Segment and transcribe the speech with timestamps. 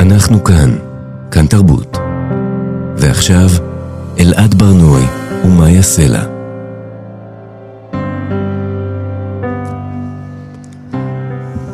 [0.00, 0.78] אנחנו כאן,
[1.30, 1.96] כאן תרבות.
[2.96, 3.48] ועכשיו,
[4.20, 5.04] אלעד ברנועי
[5.44, 6.22] ומאיה סלע.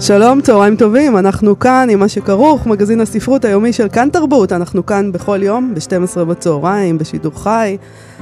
[0.00, 4.52] שלום, צהריים טובים, אנחנו כאן עם מה שכרוך, מגזין הספרות היומי של כאן תרבות.
[4.52, 7.76] אנחנו כאן בכל יום, ב-12 בצהריים, בשידור חי.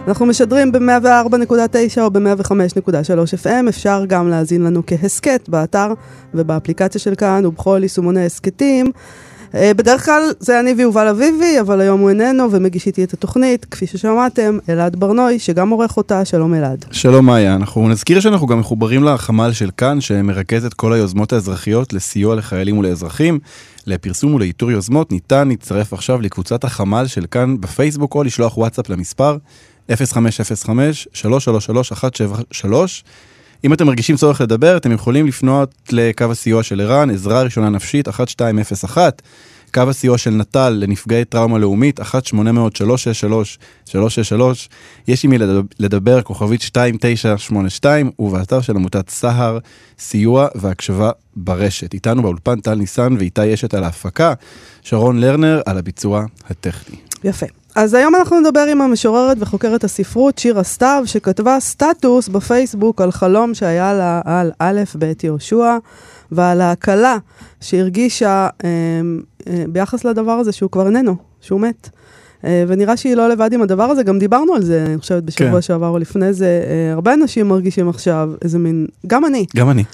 [0.08, 5.92] אנחנו משדרים ב-104.9 או ב-105.3 FM, אפשר גם להאזין לנו כהסכת באתר
[6.34, 8.92] ובאפליקציה של כאן ובכל יישומוני הסכתים.
[9.54, 13.64] אה, בדרך כלל זה אני ויובל אביבי, אבל היום הוא איננו ומגיש איתי את התוכנית,
[13.64, 16.84] כפי ששמעתם, אלעד ברנוי, שגם עורך אותה, שלום אלעד.
[16.90, 21.92] שלום מאיה, אנחנו נזכיר שאנחנו גם מחוברים לחמ"ל של כאן, שמרכז את כל היוזמות האזרחיות
[21.92, 23.38] לסיוע לחיילים ולאזרחים.
[23.86, 29.36] לפרסום ולאיתור יוזמות ניתן להצטרף עכשיו לקבוצת החמ"ל של כאן בפייסבוק או לשלוח וואטסאפ למספר
[29.90, 29.94] 0505-333-173.
[33.64, 38.08] אם אתם מרגישים צורך לדבר, אתם יכולים לפנות לקו הסיוע של ערן, עזרה ראשונה נפשית
[38.08, 39.22] 1201,
[39.74, 42.04] קו הסיוע של נט"ל לנפגעי טראומה לאומית 1-800-363-363,
[45.08, 45.38] יש עם מי
[45.78, 49.58] לדבר, כוכבית 2982, ובאתר של עמותת סהר,
[49.98, 51.94] סיוע והקשבה ברשת.
[51.94, 54.34] איתנו באולפן טל ניסן ואיתי אשת על ההפקה,
[54.82, 56.96] שרון לרנר על הביצוע הטכני.
[57.24, 57.46] יפה.
[57.74, 63.54] אז היום אנחנו נדבר עם המשוררת וחוקרת הספרות שירה סתיו, שכתבה סטטוס בפייסבוק על חלום
[63.54, 65.78] שהיה לה על א' ב' יהושע,
[66.32, 67.16] ועל ההקלה
[67.60, 68.68] שהרגישה אה,
[69.48, 71.88] אה, ביחס לדבר הזה שהוא כבר איננו, שהוא מת.
[72.44, 75.52] אה, ונראה שהיא לא לבד עם הדבר הזה, גם דיברנו על זה, אני חושבת, בשבוע
[75.52, 75.62] כן.
[75.62, 76.64] שעבר או לפני זה.
[76.66, 79.46] אה, הרבה אנשים מרגישים עכשיו איזה מין, גם אני.
[79.56, 79.84] גם אני.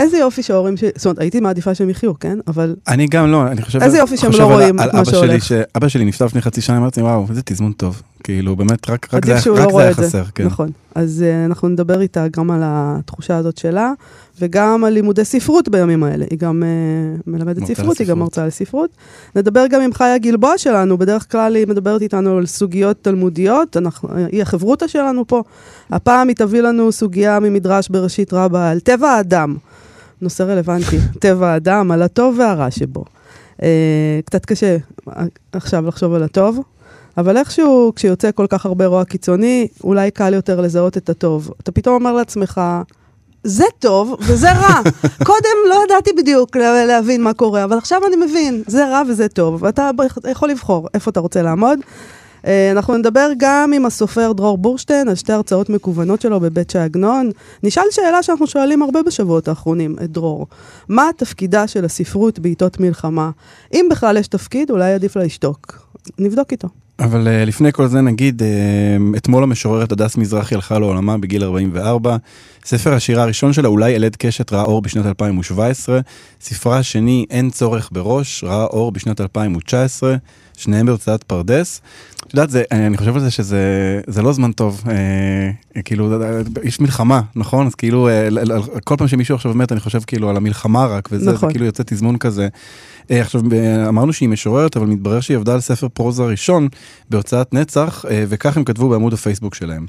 [0.00, 0.84] איזה יופי שההורים ש...
[0.96, 2.38] זאת אומרת, הייתי מעדיפה שהם יחיו, כן?
[2.46, 2.74] אבל...
[2.88, 3.82] אני גם לא, אני חושב...
[3.82, 5.44] איזה יופי שהם לא רואים את מה שהולך.
[5.44, 8.02] שלי, אבא שלי נפטר לפני חצי שנה, אמרתי, וואו, איזה תזמון טוב.
[8.24, 10.46] כאילו, באמת, רק, רק זה, רק לא זה היה חסר, כן.
[10.46, 10.70] נכון.
[10.94, 13.92] אז uh, אנחנו נדבר איתה גם על התחושה הזאת שלה,
[14.40, 16.24] וגם על לימודי ספרות בימים האלה.
[16.30, 18.90] היא גם uh, מלמדת ספרות, היא גם מרצה לספרות.
[19.36, 24.08] נדבר גם עם חיה גלבוע שלנו, בדרך כלל היא מדברת איתנו על סוגיות תלמודיות, אנחנו,
[24.32, 25.42] היא החברותא שלנו פה.
[25.90, 29.56] הפעם היא תביא לנו סוגיה ממדרש בראשית רבה על טבע האדם.
[30.22, 33.04] נושא רלוונטי, טבע האדם, על הטוב והרע שבו.
[33.56, 33.62] Uh,
[34.24, 34.76] קצת קשה
[35.52, 36.60] עכשיו לחשוב על הטוב,
[37.18, 41.50] אבל איכשהו, כשיוצא כל כך הרבה רוע קיצוני, אולי קל יותר לזהות את הטוב.
[41.62, 42.60] אתה פתאום אומר לעצמך,
[43.44, 44.80] זה טוב וזה רע.
[45.26, 49.62] קודם לא ידעתי בדיוק להבין מה קורה, אבל עכשיו אני מבין, זה רע וזה טוב,
[49.62, 49.90] ואתה
[50.30, 51.78] יכול לבחור איפה אתה רוצה לעמוד.
[52.46, 56.78] אה, אנחנו נדבר גם עם הסופר דרור בורשטיין על שתי הרצאות מקוונות שלו בבית שי
[56.78, 57.30] עגנון.
[57.62, 60.46] נשאל שאלה שאנחנו שואלים הרבה בשבועות האחרונים את דרור.
[60.88, 63.30] מה תפקידה של הספרות בעיתות מלחמה?
[63.74, 65.90] אם בכלל יש תפקיד, אולי עדיף לה לשתוק.
[66.18, 66.68] נבדוק איתו.
[67.00, 72.16] אבל uh, לפני כל זה נגיד, uh, אתמול המשוררת הדס מזרחי הלכה לעולמה בגיל 44.
[72.64, 76.00] ספר השירה הראשון שלה, אולי ילד קשת, ראה אור בשנת 2017.
[76.40, 80.16] ספרה השני, אין צורך בראש, ראה אור בשנת 2019.
[80.60, 81.80] שניהם בהוצאת פרדס.
[82.30, 86.10] את יודעת, זה, אני חושב על זה שזה לא זמן טוב, אה, כאילו,
[86.62, 87.66] יש מלחמה, נכון?
[87.66, 88.28] אז כאילו, אה,
[88.84, 91.50] כל פעם שמישהו עכשיו מת, אני חושב כאילו על המלחמה רק, וזה נכון.
[91.50, 92.48] כאילו יוצא תזמון כזה.
[93.10, 93.40] אה, עכשיו,
[93.88, 96.68] אמרנו שהיא משוררת, אבל מתברר שהיא עבדה על ספר פרוזה ראשון
[97.10, 99.86] בהוצאת נצח, אה, וכך הם כתבו בעמוד הפייסבוק שלהם.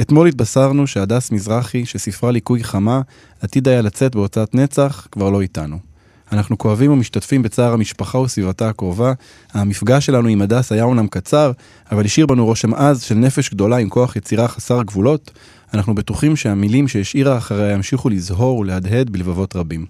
[0.00, 3.00] אתמול התבשרנו שהדס מזרחי, שספרה ליקוי חמה,
[3.40, 5.87] עתיד היה לצאת בהוצאת נצח, כבר לא איתנו.
[6.32, 9.12] אנחנו כואבים ומשתתפים בצער המשפחה וסביבתה הקרובה.
[9.52, 11.52] המפגש שלנו עם הדס היה אומנם קצר,
[11.92, 15.30] אבל השאיר בנו רושם עז של נפש גדולה עם כוח יצירה חסר גבולות.
[15.74, 19.86] אנחנו בטוחים שהמילים שהשאירה אחריה ימשיכו לזהור ולהדהד בלבבות רבים.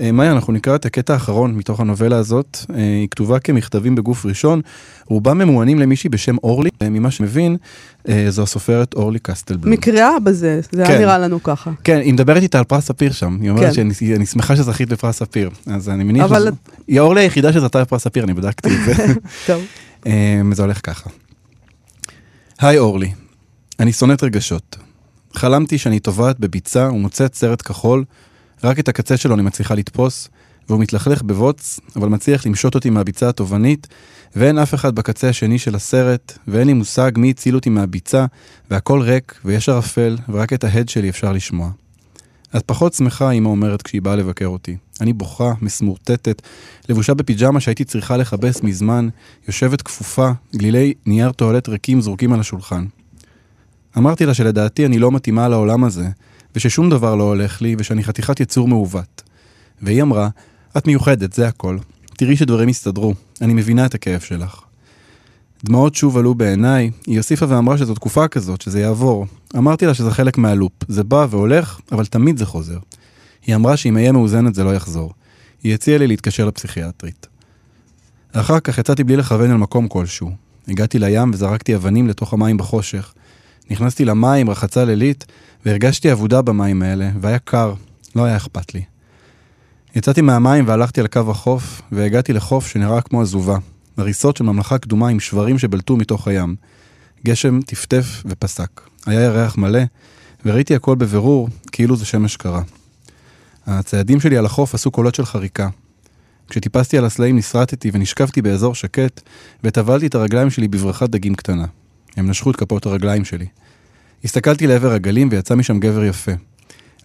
[0.00, 2.58] אה, מאיה, אנחנו נקרא את הקטע האחרון מתוך הנובלה הזאת.
[2.70, 4.60] אה, היא כתובה כמכתבים בגוף ראשון.
[5.06, 6.70] רובם ממוענים למישהי בשם אורלי.
[6.82, 7.56] אה, ממה שמבין,
[8.28, 9.72] זו הסופרת אורלי קסטלבלום.
[9.72, 10.90] מקריאה בזה, זה כן.
[10.90, 11.70] היה נראה לנו ככה.
[11.84, 13.38] כן, היא מדברת איתה על פרס ספיר שם.
[13.40, 13.92] היא אומרת כן.
[13.92, 15.50] שאני שמחה שזכית בפרס ספיר.
[15.66, 16.40] אז אני מניח אבל...
[16.40, 16.50] שזה...
[16.88, 19.14] היא אורלי היחידה שזכתה בפרס ספיר, אני בדקתי את זה.
[19.46, 19.62] טוב.
[20.52, 21.10] זה הולך ככה.
[22.60, 23.10] היי אורלי,
[23.80, 24.76] אני שונאת רגשות.
[25.34, 28.04] חלמתי שאני טובעת בביצה ומוצאת סרט כחול
[28.64, 30.28] רק את הקצה שלו אני מצליחה לתפוס,
[30.68, 33.86] והוא מתלכלך בבוץ, אבל מצליח למשות אותי מהביצה התובענית,
[34.36, 38.26] ואין אף אחד בקצה השני של הסרט, ואין לי מושג מי הציל אותי מהביצה,
[38.70, 41.70] והכל ריק, ויש ערפל, ורק את ההד שלי אפשר לשמוע.
[42.56, 44.76] את פחות שמחה, אמא אומרת כשהיא באה לבקר אותי.
[45.00, 46.42] אני בוכה, מסמורטטת,
[46.88, 49.08] לבושה בפיג'מה שהייתי צריכה לכבס מזמן,
[49.48, 52.86] יושבת כפופה, גלילי נייר טואלט ריקים זרוקים על השולחן.
[53.98, 56.08] אמרתי לה שלדעתי אני לא מתאימה לעולם הזה,
[56.56, 59.22] וששום דבר לא הולך לי, ושאני חתיכת יצור מעוות.
[59.82, 60.28] והיא אמרה,
[60.76, 61.78] את מיוחדת, זה הכל.
[62.16, 64.60] תראי שדברים יסתדרו, אני מבינה את הכאב שלך.
[65.64, 69.26] דמעות שוב עלו בעיניי, היא הוסיפה ואמרה שזו תקופה כזאת, שזה יעבור.
[69.56, 72.78] אמרתי לה שזה חלק מהלופ, זה בא והולך, אבל תמיד זה חוזר.
[73.46, 75.12] היא אמרה שאם אהיה מאוזנת זה לא יחזור.
[75.62, 77.26] היא הציעה לי להתקשר לפסיכיאטרית.
[78.32, 80.30] אחר כך יצאתי בלי לכוון אל מקום כלשהו.
[80.68, 83.14] הגעתי לים וזרקתי אבנים לתוך המים בחושך.
[83.70, 85.24] נכנסתי למים, רחצה לילית,
[85.66, 87.74] והרגשתי אבודה במים האלה, והיה קר,
[88.16, 88.82] לא היה אכפת לי.
[89.96, 93.58] יצאתי מהמים והלכתי על קו החוף, והגעתי לחוף שנראה כמו עזובה.
[93.96, 96.56] הריסות של ממלכה קדומה עם שברים שבלטו מתוך הים.
[97.26, 98.80] גשם טפטף ופסק.
[99.06, 99.80] היה ירח מלא,
[100.44, 102.62] וראיתי הכל בבירור, כאילו זה שמש קרה.
[103.66, 105.68] הצעדים שלי על החוף עשו קולות של חריקה.
[106.48, 109.20] כשטיפסתי על הסלעים נסרטתי ונשכבתי באזור שקט,
[109.64, 111.64] וטבלתי את הרגליים שלי בברכת דגים קטנה.
[112.16, 113.46] הם נשכו את כפות הרגליים שלי.
[114.24, 116.32] הסתכלתי לעבר הגלים ויצא משם גבר יפה.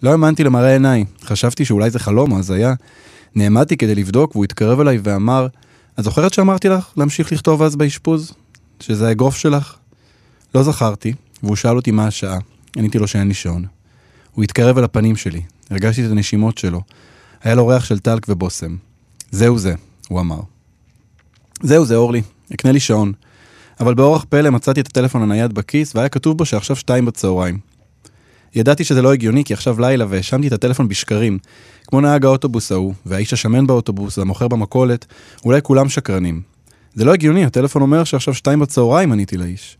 [0.02, 2.74] לא האמנתי למראה עיניי, חשבתי שאולי זה חלום או הזיה.
[3.34, 5.46] נעמדתי כדי לבדוק והוא התקרב אליי ואמר,
[6.00, 8.32] את זוכרת שאמרתי לך להמשיך לכתוב אז באשפוז?
[8.80, 9.76] שזה האגרוף שלך?
[10.54, 11.12] לא זכרתי,
[11.42, 12.38] והוא שאל אותי מה השעה.
[12.76, 13.64] עניתי לו שאין לי שעון.
[14.32, 16.82] הוא התקרב אל הפנים שלי, הרגשתי את הנשימות שלו.
[17.42, 18.76] היה לו ריח של טלק ובושם.
[19.30, 19.74] זהו זה,
[20.08, 20.40] הוא אמר.
[21.62, 22.22] זהו זה, אורלי,
[22.54, 23.12] אקנה לי שעון.
[23.82, 27.58] אבל באורח פלא מצאתי את הטלפון הנייד בכיס, והיה כתוב בו שעכשיו שתיים בצהריים.
[28.54, 31.38] ידעתי שזה לא הגיוני, כי עכשיו לילה, והאשמתי את הטלפון בשקרים.
[31.86, 35.06] כמו נהג האוטובוס ההוא, והאיש השמן באוטובוס, והמוכר במכולת,
[35.44, 36.40] אולי כולם שקרנים.
[36.94, 39.76] זה לא הגיוני, הטלפון אומר שעכשיו שתיים בצהריים עניתי לאיש.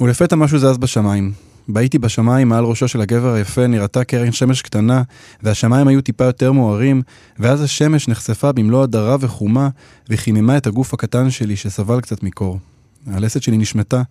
[0.00, 1.32] ולפתע משהו זז בשמיים.
[1.68, 5.02] בהיתי בשמיים מעל ראשו של הגבר היפה, נראתה קרן שמש קטנה,
[5.42, 7.02] והשמיים היו טיפה יותר מוארים,
[7.38, 9.68] ואז השמש נחשפה במלוא הדרה וחומה,
[10.08, 12.58] וחיממה את הגוף הקטן שלי שסבל קצת מקור.
[13.06, 14.02] הלסת שלי נשמטה,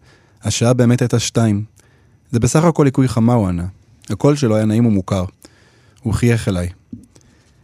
[0.43, 1.63] השעה באמת הייתה שתיים.
[2.31, 3.65] זה בסך הכל ליקוי חמה, הוא ענה.
[4.09, 5.25] הקול שלו היה נעים ומוכר.
[6.01, 6.69] הוא חייך אליי.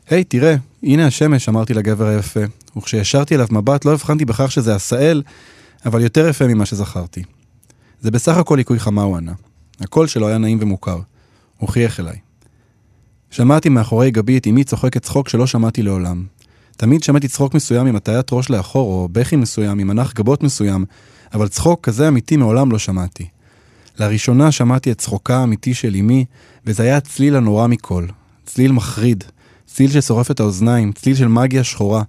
[0.09, 2.39] היי, hey, תראה, הנה השמש, אמרתי לגבר היפה,
[2.77, 5.23] וכשישרתי אליו מבט לא הבחנתי בכך שזה עשאל,
[5.85, 7.23] אבל יותר יפה ממה שזכרתי.
[8.01, 9.33] זה בסך הכל ליקוי חמה, הוא ענה.
[9.79, 10.99] הקול שלו היה נעים ומוכר.
[11.57, 12.17] הוא חייך אליי.
[13.31, 16.23] שמעתי מאחורי גבי את אמי צוחקת צחוק שלא שמעתי לעולם.
[16.77, 20.85] תמיד שמעתי צחוק מסוים עם הטיית ראש לאחור, או בכי מסוים עם מנח גבות מסוים,
[21.33, 23.27] אבל צחוק כזה אמיתי מעולם לא שמעתי.
[23.99, 26.25] לראשונה שמעתי את צחוקה האמיתי של אמי,
[26.65, 28.05] וזה היה הצליל הנורא מכל.
[28.45, 29.23] צליל מחריד,
[29.65, 32.03] צליל ששורף את האוזניים, צליל של מגיה שחורה.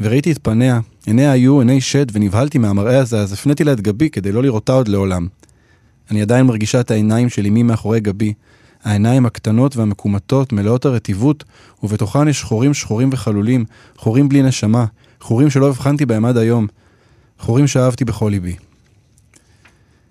[0.00, 4.10] וראיתי את פניה, עיניה היו עיני שד, ונבהלתי מהמראה הזה, אז הפניתי לה את גבי
[4.10, 5.26] כדי לא לראותה עוד לעולם.
[6.10, 8.32] אני עדיין מרגישה את העיניים של אמי מאחורי גבי.
[8.84, 11.44] העיניים הקטנות והמקומטות, מלאות הרטיבות,
[11.82, 13.64] ובתוכן יש חורים שחורים וחלולים,
[13.96, 14.84] חורים בלי נשמה,
[15.20, 16.66] חורים שלא הבחנתי בהם עד היום,
[17.40, 18.56] חורים שאהבתי בכל ליבי.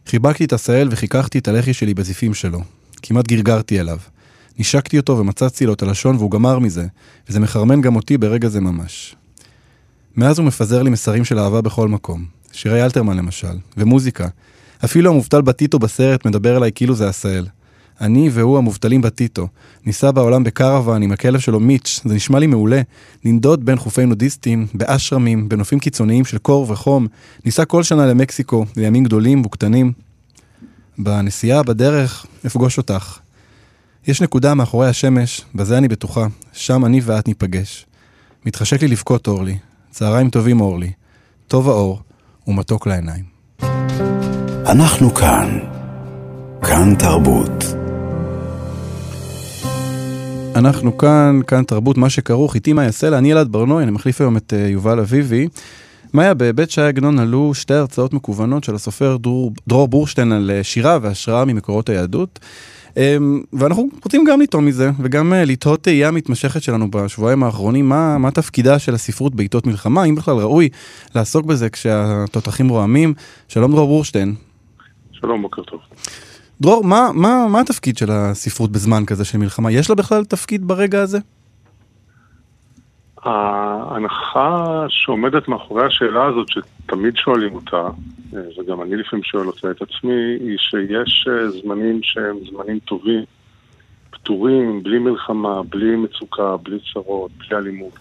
[0.07, 2.59] חיבקתי את עשהאל וחיככתי את הלחי שלי בזיפים שלו.
[3.01, 3.97] כמעט גרגרתי אליו.
[4.59, 6.85] נשקתי אותו ומצצתי לו את הלשון והוא גמר מזה,
[7.29, 9.15] וזה מחרמן גם אותי ברגע זה ממש.
[10.15, 12.25] מאז הוא מפזר לי מסרים של אהבה בכל מקום.
[12.51, 14.27] שירי אלתרמן למשל, ומוזיקה.
[14.85, 17.45] אפילו המובטל בטיטו בסרט מדבר אליי כאילו זה עשהאל.
[18.01, 19.47] אני והוא המובטלים בטיטו.
[19.85, 22.81] ניסע בעולם בקרוון עם הכלב שלו מיץ', זה נשמע לי מעולה.
[23.25, 27.07] ננדוד בין חופי נודיסטים, באשרמים, בנופים קיצוניים של קור וחום.
[27.45, 29.91] ניסע כל שנה למקסיקו, לימים גדולים וקטנים.
[30.97, 33.19] בנסיעה, בדרך, אפגוש אותך.
[34.07, 37.85] יש נקודה מאחורי השמש, בזה אני בטוחה, שם אני ואת ניפגש.
[38.45, 39.57] מתחשק לי לבכות אורלי,
[39.91, 40.91] צהריים טובים אורלי,
[41.47, 42.01] טוב האור
[42.47, 43.23] ומתוק לעיניים.
[44.65, 45.59] אנחנו כאן,
[46.61, 47.78] כאן תרבות.
[50.55, 54.37] אנחנו כאן, כאן תרבות, מה שכרוך, איתי מאיה סלע, אני אלעד ברנועי, אני מחליף היום
[54.37, 55.47] את uh, יובל אביבי.
[56.13, 60.63] מאיה, בבית שי עגנון עלו שתי הרצאות מקוונות של הסופר דרור, דרור בורשטיין על uh,
[60.63, 62.39] שירה והשראה ממקורות היהדות.
[62.89, 62.99] Um,
[63.53, 68.31] ואנחנו רוצים גם לטעום מזה, וגם uh, לתהות תהייה מתמשכת שלנו בשבועיים האחרונים, מה, מה
[68.31, 70.69] תפקידה של הספרות בעיתות מלחמה, אם בכלל ראוי
[71.15, 73.13] לעסוק בזה כשהתותחים רועמים.
[73.47, 74.35] שלום דרור בורשטיין.
[75.11, 75.79] שלום, בוקר טוב.
[76.61, 79.71] דרור, מה, מה, מה התפקיד של הספרות בזמן כזה של מלחמה?
[79.71, 81.17] יש לה בכלל תפקיד ברגע הזה?
[83.23, 87.87] ההנחה שעומדת מאחורי השאלה הזאת, שתמיד שואלים אותה,
[88.33, 91.27] וגם אני לפעמים שואל אותה את עצמי, היא שיש
[91.61, 93.23] זמנים שהם זמנים טובים,
[94.09, 97.99] פתורים, בלי מלחמה, בלי מצוקה, בלי צרות, בלי אלימות.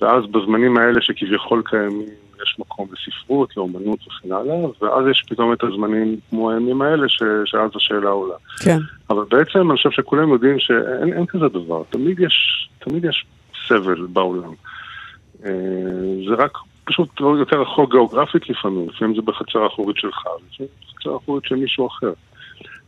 [0.00, 5.64] ואז בזמנים האלה שכביכול קיימים יש מקום לספרות, לאומנות וכן הלאה, ואז יש פתאום את
[5.64, 8.34] הזמנים כמו הימים האלה, ש, שאז השאלה עולה.
[8.64, 8.78] כן.
[9.10, 13.26] אבל בעצם אני חושב שכולם יודעים שאין כזה דבר, תמיד יש, תמיד יש
[13.68, 14.52] סבל בעולם.
[15.44, 15.50] אה,
[16.28, 21.12] זה רק פשוט יותר רחוק גיאוגרפית לפעמים, לפעמים זה בחצר האחורית שלך, לפעמים זה בחצר
[21.12, 22.12] האחורית של מישהו אחר.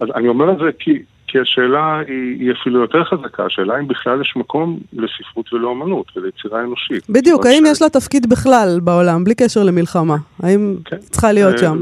[0.01, 3.89] אז אני אומר את זה כי כי השאלה היא, היא אפילו יותר חזקה, השאלה אם
[3.89, 7.11] בכלל יש מקום לספרות ולאמנות וליצירה אנושית.
[7.11, 7.69] בדיוק, האם ש...
[7.71, 10.17] יש לה תפקיד בכלל בעולם, בלי קשר למלחמה?
[10.43, 10.97] האם כן.
[10.97, 11.81] צריכה להיות שם?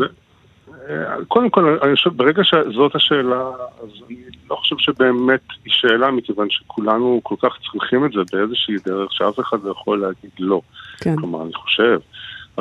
[0.88, 3.42] אה, קודם כל, אני חושב, ברגע שזאת השאלה,
[3.82, 4.16] אז אני
[4.50, 9.40] לא חושב שבאמת היא שאלה, מכיוון שכולנו כל כך צריכים את זה באיזושהי דרך, שאף
[9.40, 10.60] אחד לא יכול להגיד לא.
[11.00, 11.16] כן.
[11.16, 11.98] כלומר, אני חושב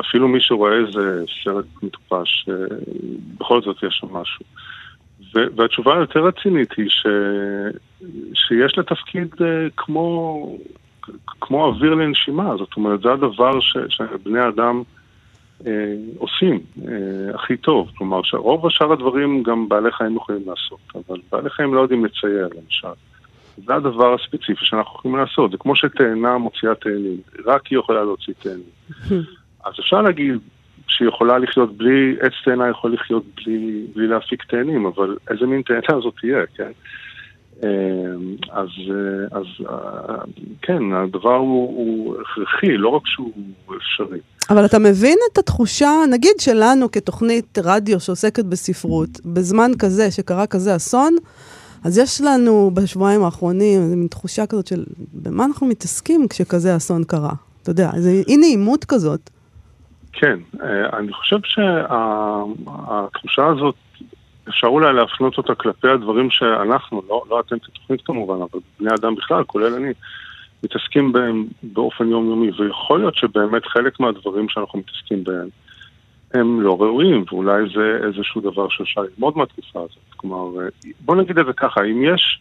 [0.00, 2.48] אפילו מי שרואה איזה סרט מטופש,
[3.38, 4.44] בכל זאת יש שם משהו.
[5.34, 7.06] והתשובה היותר רצינית היא ש...
[8.34, 9.34] שיש לה תפקיד
[9.76, 10.56] כמו,
[11.40, 13.76] כמו אוויר לנשימה, זאת אומרת, זה הדבר ש...
[13.88, 14.82] שבני אדם
[15.66, 17.90] אה, עושים אה, הכי טוב.
[17.98, 22.48] כלומר, רוב השאר הדברים גם בעלי חיים יכולים לעשות, אבל בעלי חיים לא יודעים לצייר,
[22.62, 22.88] למשל.
[23.66, 25.50] זה הדבר הספציפי שאנחנו יכולים לעשות.
[25.50, 28.70] זה כמו שתאנה מוציאה תאנים, רק היא יכולה להוציא תאנים.
[29.64, 30.38] אז אפשר להגיד
[30.90, 35.62] שהיא יכולה לחיות בלי, עץ תאנה יכול לחיות בלי, בלי להפיק תאנים, אבל איזה מין
[35.62, 36.70] תאנה זאת תהיה, כן?
[37.62, 40.14] אמ, אז, אה, אז אה,
[40.62, 43.32] כן, הדבר הוא, הוא הכרחי, לא רק שהוא
[43.76, 44.18] אפשרי.
[44.50, 50.76] אבל אתה מבין את התחושה, נגיד שלנו כתוכנית רדיו שעוסקת בספרות, בזמן כזה, שקרה כזה
[50.76, 51.16] אסון,
[51.84, 57.04] אז יש לנו בשבועיים האחרונים איזו מין תחושה כזאת של במה אנחנו מתעסקים כשכזה אסון
[57.04, 57.32] קרה.
[57.62, 59.30] אתה יודע, איזו אי נעימות כזאת.
[60.12, 63.74] כן, אה, אני חושב שהתחושה הזאת
[64.48, 69.14] אפשר אולי להפנות אותה כלפי הדברים שאנחנו, לא, לא אתם כתוכנית כמובן, אבל בני אדם
[69.14, 69.92] בכלל, כולל אני,
[70.64, 75.48] מתעסקים בהם באופן יומיומי, ויכול להיות שבאמת חלק מהדברים שאנחנו מתעסקים בהם
[76.34, 80.14] הם לא ראויים, ואולי זה איזשהו דבר שאפשר ללמוד מהתקופה הזאת.
[80.16, 80.60] כלומר,
[81.00, 82.40] בוא נגיד את זה ככה, אם יש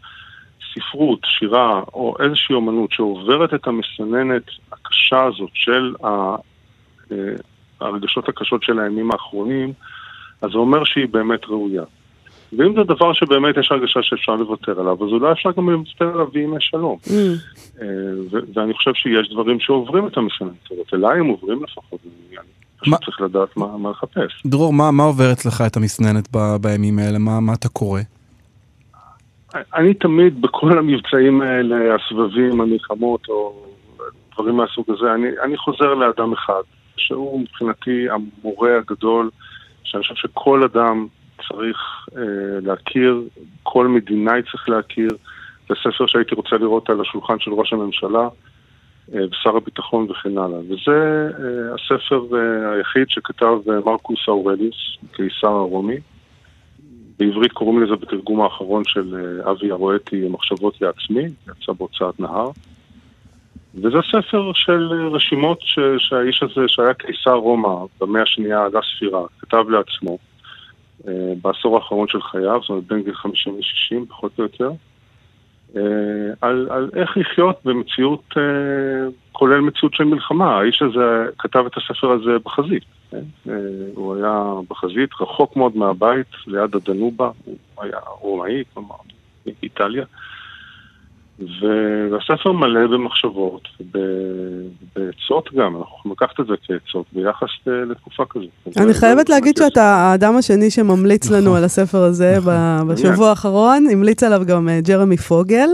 [0.73, 6.35] ספרות, שירה או איזושהי אומנות שעוברת את המסננת הקשה הזאת של אה,
[7.81, 9.74] הרגשות הקשות של הימים האחרונים,
[10.41, 11.83] אז זה אומר שהיא באמת ראויה.
[12.57, 16.27] ואם זה דבר שבאמת יש הרגשה שאפשר לוותר עליו, אז אולי אפשר גם לוותר עליו
[16.27, 16.98] בימי שלום.
[17.05, 17.12] Mm.
[17.81, 17.88] אה,
[18.55, 22.00] ואני חושב שיש דברים שעוברים את המסננת הזאת, אליי הם עוברים לפחות,
[22.88, 24.43] אני צריך לדעת מה לחפש.
[24.45, 26.29] דרור, מה עובר אצלך את המסננת
[26.62, 27.17] בימים האלה?
[27.19, 28.01] מה אתה קורא?
[29.75, 33.65] אני תמיד, בכל המבצעים האלה, הסבבים, המלחמות, או
[34.33, 36.62] דברים מהסוג הזה, אני, אני חוזר לאדם אחד,
[37.00, 39.29] שהוא מבחינתי המורה הגדול,
[39.84, 41.08] שאני חושב שכל אדם
[41.48, 43.24] צריך אה, להכיר,
[43.63, 45.10] כל מדינאי צריך להכיר.
[45.70, 48.27] זה ספר שהייתי רוצה לראות על השולחן של ראש הממשלה
[49.13, 50.60] אה, ושר הביטחון וכן הלאה.
[50.60, 55.98] וזה אה, הספר אה, היחיד שכתב אה, מרקוס אאורליוס, קיסר הרומי.
[57.20, 62.50] בעברית קוראים לזה בתרגום האחרון של אה, אבי הרואטי, מחשבות לעצמי, יצא בהוצאת נהר.
[63.75, 69.69] וזה ספר של אה, רשימות ש, שהאיש הזה, שהיה קיסר רומא במאה השנייה לספירה, כתב
[69.69, 70.17] לעצמו.
[71.07, 74.71] אה, בעשור האחרון של חייו, זאת אומרת בין גיל 50 ל-60 פחות או יותר,
[75.75, 75.81] אה,
[76.41, 78.43] על, על איך לחיות במציאות, אה,
[79.31, 80.57] כולל מציאות של מלחמה.
[80.57, 82.83] האיש הזה כתב את הספר הזה בחזית.
[83.95, 88.95] הוא היה בחזית, רחוק מאוד מהבית, ליד הדנובה, הוא היה רומאי, כלומר,
[89.45, 90.05] מאיטליה.
[91.39, 93.67] והספר מלא במחשבות,
[94.96, 98.77] בעצות גם, אנחנו יכולים לקחת את זה כעצות ביחס לתקופה כזאת.
[98.77, 101.58] אני חייבת להגיד שאתה האדם השני שממליץ לנו נכון.
[101.58, 102.88] על הספר הזה נכון.
[102.88, 105.69] בשבוע האחרון, המליץ עליו גם אה, ג'רמי פוגל.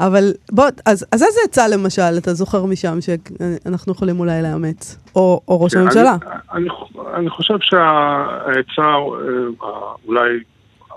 [0.00, 4.98] אבל בוא, אז, אז איזה עצה למשל אתה זוכר משם שאנחנו יכולים אולי לאמץ?
[5.16, 6.16] או, או ראש כן, הממשלה?
[6.52, 6.68] אני, אני,
[7.14, 9.68] אני חושב שהעצה אה,
[10.06, 10.30] אולי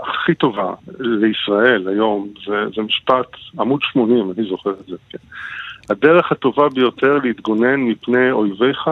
[0.08, 3.28] הכי טובה לישראל היום, זה, זה משפט
[3.60, 5.18] עמוד 80, אני זוכר את זה, כן.
[5.90, 8.88] הדרך הטובה ביותר להתגונן מפני אויביך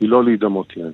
[0.00, 0.92] היא לא להידמות להם.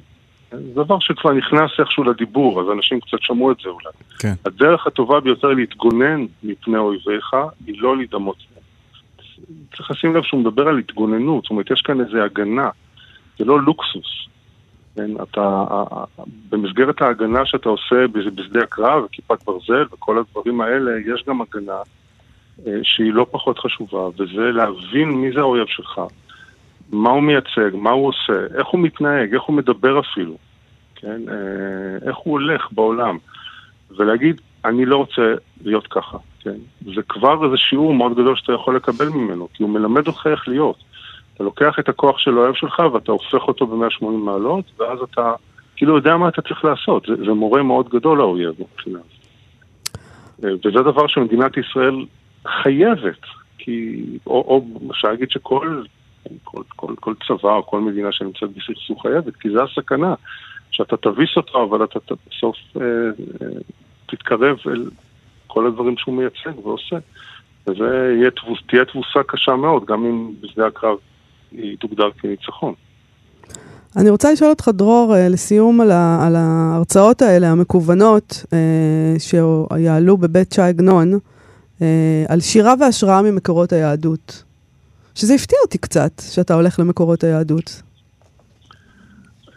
[0.50, 3.90] זה דבר שכבר נכנס איכשהו לדיבור, אז אנשים קצת שמעו את זה אולי.
[4.18, 4.32] כן.
[4.44, 7.34] הדרך הטובה ביותר להתגונן מפני אויביך
[7.66, 8.62] היא לא להידמות להם.
[9.76, 12.70] צריך לשים לב שהוא מדבר על התגוננות, זאת אומרת, יש כאן איזו הגנה,
[13.38, 14.17] זה לא לוקסוס.
[14.98, 15.64] כן, אתה,
[16.50, 21.78] במסגרת ההגנה שאתה עושה בשדה הקרב, כיפת ברזל וכל הדברים האלה, יש גם הגנה
[22.66, 26.00] אה, שהיא לא פחות חשובה, וזה להבין מי זה האויב שלך,
[26.92, 30.36] מה הוא מייצג, מה הוא עושה, איך הוא מתנהג, איך הוא מדבר אפילו,
[30.94, 33.18] כן, אה, איך הוא הולך בעולם,
[33.96, 36.56] ולהגיד, אני לא רוצה להיות ככה, כן,
[36.94, 40.48] זה כבר איזה שיעור מאוד גדול שאתה יכול לקבל ממנו, כי הוא מלמד אותך איך
[40.48, 40.87] להיות.
[41.38, 45.32] אתה לוקח את הכוח של האוהב שלך ואתה הופך אותו ב-180 מעלות, ואז אתה
[45.76, 47.06] כאילו יודע מה אתה צריך לעשות.
[47.06, 50.66] זה, זה מורה מאוד גדול לאויב מבחינה הזאת.
[50.66, 52.04] וזה דבר שמדינת ישראל
[52.62, 53.20] חייבת,
[53.58, 55.82] כי, או, או אפשר להגיד שכל
[56.44, 60.14] כל, כל, כל צבא או כל מדינה שנמצאת בסכסוך חייבת, כי זה הסכנה,
[60.70, 61.98] שאתה תביס אותו, אבל אתה
[62.30, 63.46] בסוף אה, אה,
[64.06, 64.90] תתקרב אל
[65.46, 66.96] כל הדברים שהוא מייצג ועושה.
[67.66, 68.14] וזה
[68.66, 70.96] תהיה תבוסה קשה מאוד, גם אם בשדה הקרב
[71.52, 72.74] היא תוגדר כניצחון.
[73.96, 80.16] אני רוצה לשאול אותך, דרור, אה, לסיום על, ה, על ההרצאות האלה, המקוונות, אה, שיעלו
[80.16, 81.18] בבית שי עגנון,
[81.82, 84.42] אה, על שירה והשראה ממקורות היהדות.
[85.14, 87.82] שזה הפתיע אותי קצת, שאתה הולך למקורות היהדות.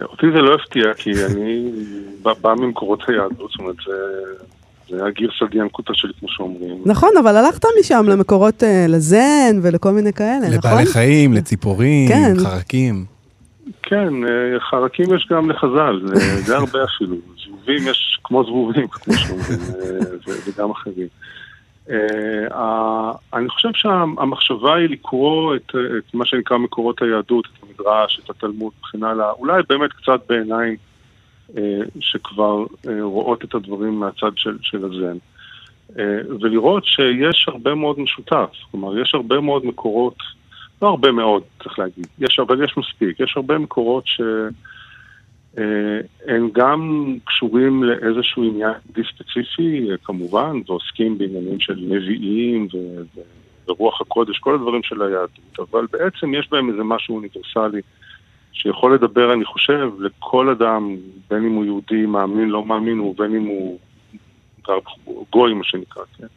[0.01, 1.71] אותי זה לא הפתיע, כי אני
[2.41, 3.93] בא ממקורות היהדות, זאת אומרת, זה...
[4.91, 6.81] זה היה גרסא דיאנקותא שלי, כמו שאומרים.
[6.85, 10.71] נכון, אבל הלכת משם למקורות uh, לזן ולכל מיני כאלה, נכון?
[10.71, 12.33] לבעלי חיים, לציפורים, כן.
[12.43, 13.05] חרקים.
[13.83, 14.13] כן,
[14.69, 16.01] חרקים יש גם לחז"ל,
[16.45, 17.15] זה הרבה אפילו.
[17.45, 19.59] זבובים יש כמו זבובים, כמו שאומרים,
[20.47, 21.07] וגם אחרים.
[21.87, 21.91] Uh,
[23.33, 28.73] אני חושב שהמחשבה היא לקרוא את, את מה שנקרא מקורות היהדות, את המדרש, את התלמוד
[28.79, 30.75] וכן הלאה, אולי באמת קצת בעיניים
[31.99, 35.17] שכבר uh, רואות את הדברים מהצד של, של הזן.
[36.41, 40.15] ולראות שיש הרבה מאוד משותף, כלומר יש הרבה מאוד מקורות,
[40.81, 44.21] לא הרבה מאוד צריך להגיד, יש, אבל יש מספיק, יש הרבה מקורות ש...
[45.57, 53.19] אה, הם גם קשורים לאיזשהו עניין די ספציפי, כמובן, ועוסקים בעניינים של נביאים ו-
[53.67, 57.81] ורוח הקודש, כל הדברים של היהדות, אבל בעצם יש בהם איזה משהו אוניברסלי
[58.61, 60.95] שיכול לדבר, אני חושב, לכל אדם,
[61.29, 63.79] בין אם הוא יהודי, מאמין, לא מאמין, ובין אם הוא
[65.31, 66.27] גוי, מה שנקרא, כן?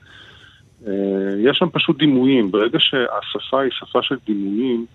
[0.86, 0.92] אה,
[1.38, 4.86] יש שם פשוט דימויים, ברגע שהשפה היא שפה של דימויים,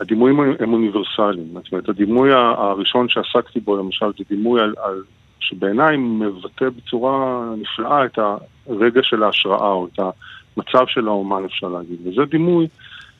[0.00, 1.48] הדימויים הם אוניברסליים.
[1.54, 5.02] זאת אומרת, הדימוי הראשון שעסקתי בו, למשל, זה דימוי על, על,
[5.40, 8.18] שבעיניי מבטא בצורה נפלאה את
[8.66, 9.98] הרגע של ההשראה, או את
[10.56, 11.98] המצב של האומן, אפשר להגיד.
[12.04, 12.66] וזה דימוי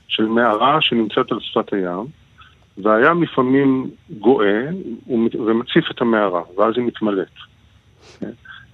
[0.08, 2.19] של מערה שנמצאת על שפת הים,
[2.82, 4.62] והים לפעמים גואה
[5.34, 7.26] ומציף את המערה, ואז היא מתמלאת.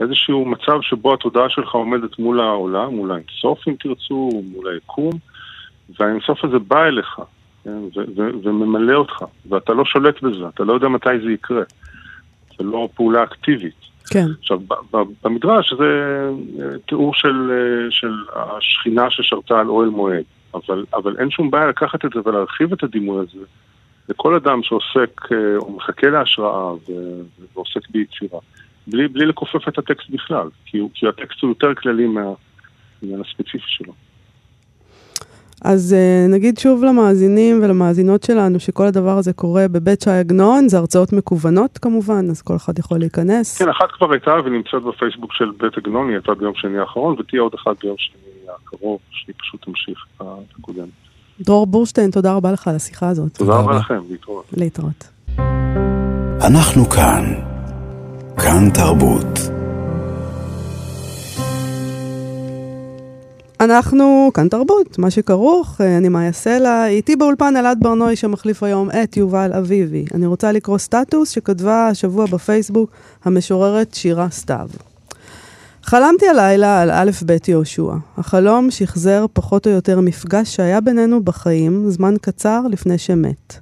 [0.00, 5.12] איזשהו מצב שבו התודעה שלך עומדת מול העולם, מול האינסוף אם תרצו, מול היקום,
[5.98, 7.20] והאינסוף הזה בא אליך.
[7.64, 7.78] כן?
[8.42, 11.62] וממלא אותך, ואתה לא שולט בזה, אתה לא יודע מתי זה יקרה.
[12.58, 13.74] זה לא פעולה אקטיבית.
[14.10, 14.26] כן.
[14.38, 14.60] עכשיו,
[15.24, 15.84] במדרש זה
[16.60, 21.66] אה, תיאור של, אה, של השכינה ששרתה על אוהל מועד, אבל, אבל אין שום בעיה
[21.66, 23.44] לקחת את זה ולהרחיב את הדימוי הזה
[24.08, 26.72] לכל אדם שעוסק אה, או מחכה להשראה
[27.54, 28.40] ועוסק ביצירה,
[28.86, 33.92] בלי, בלי לכופף את הטקסט בכלל, כי, כי הטקסט הוא יותר כללי מהעניין הספציפי שלו.
[35.64, 40.78] אז uh, נגיד שוב למאזינים ולמאזינות שלנו שכל הדבר הזה קורה בבית שי עגנון, זה
[40.78, 43.58] הרצאות מקוונות כמובן, אז כל אחד יכול להיכנס.
[43.58, 47.42] כן, אחת כבר הייתה ונמצאת בפייסבוק של בית עגנון, היא הייתה ביום שני האחרון, ותהיה
[47.42, 50.26] עוד אחת ביום שני הקרוב, שהיא פשוט תמשיך את
[50.58, 50.88] הקודם.
[51.40, 53.32] דרור בורשטיין, תודה רבה לך על השיחה הזאת.
[53.32, 54.44] תודה רבה לכם, להתראות.
[54.52, 55.08] להתראות.
[56.40, 57.34] אנחנו כאן.
[58.36, 59.38] כאן תרבות.
[63.60, 68.90] אנחנו כאן תרבות, מה שכרוך, אה, אני מאיה סלע, איתי באולפן אלעד ברנועי שמחליף היום
[68.90, 70.04] את יובל אביבי.
[70.14, 72.90] אני רוצה לקרוא סטטוס שכתבה השבוע בפייסבוק
[73.24, 74.68] המשוררת שירה סתיו.
[75.88, 77.92] חלמתי הלילה על א' ב' יהושע.
[78.16, 83.58] החלום שחזר פחות או יותר מפגש שהיה בינינו בחיים זמן קצר לפני שמת.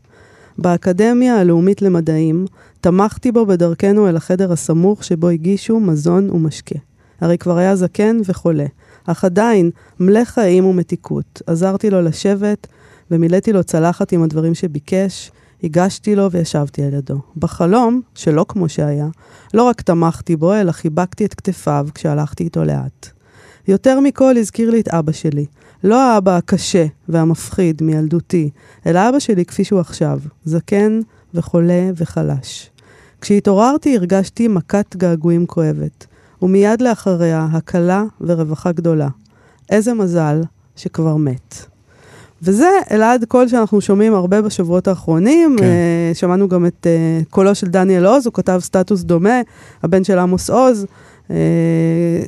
[0.59, 2.47] באקדמיה הלאומית למדעים,
[2.81, 6.79] תמכתי בו בדרכנו אל החדר הסמוך שבו הגישו מזון ומשקה.
[7.21, 8.67] הרי כבר היה זקן וחולה.
[9.07, 11.43] אך עדיין מלא חיים ומתיקות.
[11.47, 12.67] עזרתי לו לשבת
[13.11, 15.31] ומילאתי לו צלחת עם הדברים שביקש,
[15.65, 17.19] הגשתי לו וישבתי על ידו.
[17.37, 19.09] בחלום, שלא כמו שהיה,
[19.55, 23.09] לא רק תמכתי בו, אלא חיבקתי את כתפיו כשהלכתי איתו לאט.
[23.69, 25.47] יותר מכל הזכיר לי את אבא שלי.
[25.85, 28.51] לא האבא הקשה והמפחיד מילדותי,
[28.87, 31.01] אלא אבא שלי כפי שהוא עכשיו, זקן
[31.35, 32.71] וחולה וחלש.
[33.21, 36.07] כשהתעוררתי הרגשתי מכת געגועים כואבת.
[36.43, 39.09] ומיד לאחריה הקלה ורווחה גדולה.
[39.71, 40.43] איזה מזל
[40.77, 41.74] שכבר מת.
[42.45, 45.57] וזה אלעד קול שאנחנו שומעים הרבה בשבועות האחרונים.
[45.59, 45.65] כן.
[45.65, 49.41] Uh, שמענו גם את uh, קולו של דניאל עוז, הוא כתב סטטוס דומה,
[49.83, 50.87] הבן של עמוס עוז,
[51.29, 51.33] uh,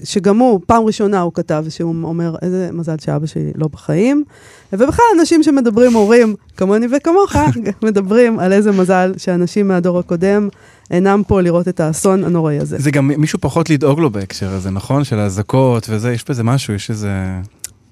[0.05, 4.25] שגם הוא, פעם ראשונה הוא כתב שהוא אומר, איזה מזל שאבא שלי לא בחיים.
[4.73, 7.37] ובכלל, אנשים שמדברים, הורים כמוני וכמוך,
[7.83, 10.49] מדברים על איזה מזל שאנשים מהדור הקודם
[10.91, 12.79] אינם פה לראות את האסון הנוראי הזה.
[12.79, 15.05] זה גם מישהו פחות לדאוג לו בהקשר הזה, נכון?
[15.05, 17.11] של האזעקות וזה, יש בזה משהו, יש איזה...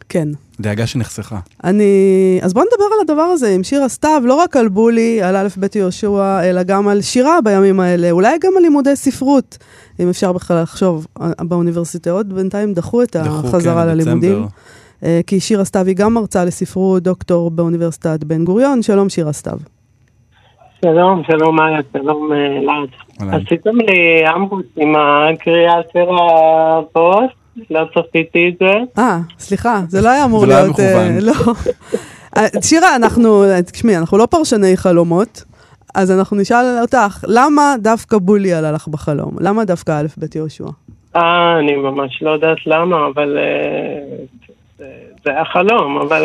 [0.08, 0.28] כן.
[0.60, 1.38] דאגה שנחסכה.
[1.64, 1.84] אני...
[2.42, 5.48] אז בוא נדבר על הדבר הזה עם שירה סתיו, לא רק על בולי, על א'
[5.58, 9.58] ב' יהושע, אלא גם על שירה בימים האלה, אולי גם על לימודי ספרות,
[10.00, 11.06] אם אפשר בכלל לחשוב.
[11.40, 14.32] באוניברסיטאות בינתיים דחו את דחו, החזרה כן, ללימודים.
[14.32, 14.46] דצמבר.
[15.04, 18.82] אה, כי שירה סתיו היא גם מרצה לספרות, דוקטור באוניברסיטת בן גוריון.
[18.82, 19.58] שלום שירה סתיו.
[20.84, 22.88] שלום, שלום מאיה, שלום אלעד.
[23.34, 29.02] עשיתם לי אמבוס עם הקריאה של הפוסט, לא צפיתי את זה.
[29.02, 30.76] אה, סליחה, זה לא היה אמור להיות...
[30.76, 31.26] זה לא היה מכוון.
[31.26, 31.54] לא.
[32.36, 35.44] אה, שירה, אנחנו, תשמעי, אנחנו לא פרשני חלומות,
[35.94, 39.30] אז אנחנו נשאל אותך, למה דווקא בולי עלה לך בחלום?
[39.40, 40.64] למה דווקא א' ב' יהושע?
[41.16, 43.38] אה, אני ממש לא יודעת למה, אבל
[45.24, 46.22] זה היה חלום, אבל...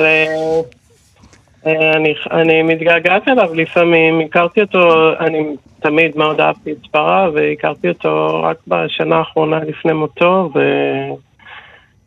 [1.66, 7.90] אה, אני, אני מתגעגעת אליו לפעמים, הכרתי אותו, אני תמיד מאוד אהבתי את ספרה, והכרתי
[7.90, 10.52] אותו רק בשנה האחרונה לפני מותו,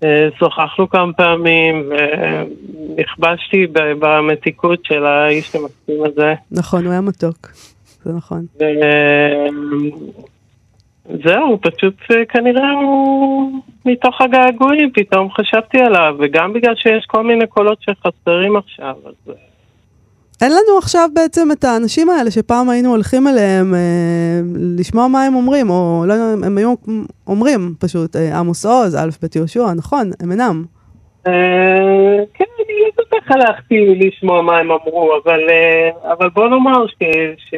[0.02, 6.34] ושוחחנו כמה פעמים, ונכבשתי במתיקות של האיש המקסים הזה.
[6.50, 7.48] נכון, הוא היה מתוק,
[8.04, 8.46] זה נכון.
[11.24, 11.94] זהו, פשוט
[12.28, 13.52] כנראה הוא
[13.84, 19.34] מתוך הגעגועים, פתאום חשבתי עליו, וגם בגלל שיש כל מיני קולות שחסרים עכשיו, אז...
[20.42, 24.40] אין לנו עכשיו בעצם את האנשים האלה שפעם היינו הולכים אליהם אה,
[24.78, 26.74] לשמוע מה הם אומרים, או לא יודע, הם היו
[27.26, 30.64] אומרים פשוט, אה, עמוס עוז, א' ב' יהושע, נכון, הם אינם.
[31.26, 31.32] אה,
[32.34, 36.86] כן, אני לא כל כך הלכתי לשמוע מה הם אמרו, אבל, אה, אבל בוא נאמר
[36.86, 36.94] ש...
[37.36, 37.54] ש...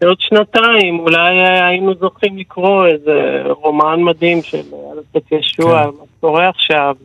[0.00, 4.62] בעוד שנתיים אולי היינו זוכים לקרוא איזה רומן מדהים של
[4.92, 5.88] אלף ישוע, כן.
[5.98, 6.96] מה קורה עכשיו,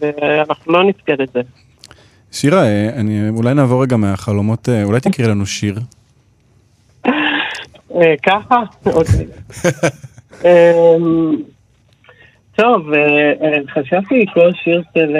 [0.00, 1.40] ואנחנו לא נפקד את זה.
[2.32, 5.78] שירה, אה, אני, אולי נעבור רגע מהחלומות, אה, אולי תקראי לנו שיר.
[7.94, 8.56] אה, ככה?
[10.44, 11.36] אמ,
[12.56, 12.86] טוב,
[13.68, 15.16] חשבתי לקרוא שיר של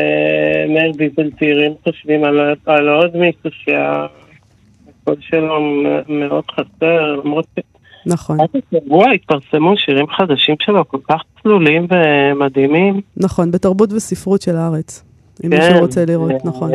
[0.68, 2.24] מאיר ביטל צעירים חושבים
[2.66, 5.60] על עוד מישהו שהקול שלו
[6.08, 7.60] מאוד חסר, למרות ש...
[8.06, 8.40] נכון.
[8.40, 13.00] עד השבוע התפרסמו שירים חדשים שלו כל כך צלולים ומדהימים.
[13.16, 15.07] נכון, בתרבות וספרות של הארץ.
[15.44, 16.70] אם מישהו כן, רוצה לראות, נכון.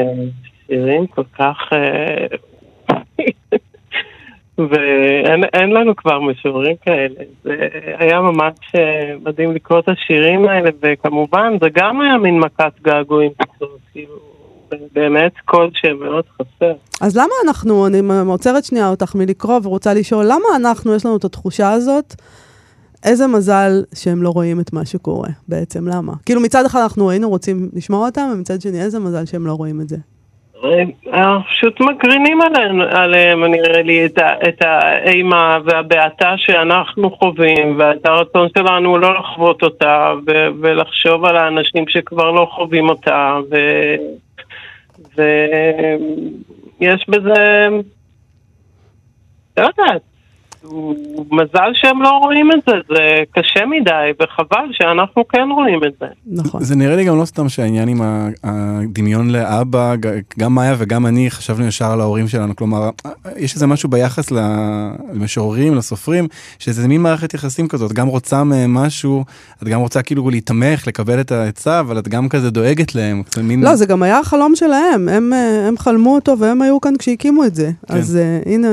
[0.67, 1.57] שירים כל כך...
[1.73, 2.25] אה,
[4.57, 7.23] ואין לנו כבר משוררים כאלה.
[7.43, 7.55] זה
[7.97, 13.31] היה ממש אה, מדהים לקרוא את השירים האלה, וכמובן זה גם היה מין מכת געגועים
[13.91, 14.15] כאילו,
[14.93, 16.73] באמת קול שמאוד חסר.
[17.01, 21.23] אז למה אנחנו, אני עוצרת שנייה אותך מלקרוא ורוצה לשאול, למה אנחנו, יש לנו את
[21.23, 22.13] התחושה הזאת
[23.03, 26.13] איזה מזל שהם לא רואים את מה שקורה בעצם, למה?
[26.25, 29.81] כאילו מצד אחד אנחנו היינו רוצים לשמוע אותם, ומצד שני איזה מזל שהם לא רואים
[29.81, 29.97] את זה.
[31.13, 38.47] אה, פשוט מקרינים עליהם, עליהם נראה לי, את, את האימה והבעתה שאנחנו חווים, ואת הרצון
[38.57, 43.37] שלנו לא לחוות אותה, ו, ולחשוב על האנשים שכבר לא חווים אותה,
[46.79, 47.67] ויש בזה,
[49.57, 50.01] לא יודעת,
[51.31, 52.99] מזל שהם לא רואים את זה, זה
[53.31, 56.05] קשה מדי, וחבל שאנחנו כן רואים את זה.
[56.27, 56.63] נכון.
[56.63, 58.01] זה נראה לי גם לא סתם שהעניין עם
[58.43, 59.93] הדמיון לאבא,
[60.39, 62.89] גם מאיה וגם אני חשבנו ישר על ההורים שלנו, כלומר,
[63.37, 64.31] יש איזה משהו ביחס
[65.13, 66.27] למשוררים, לסופרים,
[66.59, 69.23] שזה מין מערכת יחסים כזאת, גם רוצה מהם משהו,
[69.63, 73.23] את גם רוצה כאילו להתמך, לקבל את העצה, אבל את גם כזה דואגת להם.
[73.35, 73.63] זה מין...
[73.63, 75.33] לא, זה גם היה החלום שלהם, הם,
[75.67, 77.71] הם חלמו אותו והם היו כאן כשהקימו את זה.
[77.87, 77.93] כן.
[77.93, 78.67] אז uh, הנה,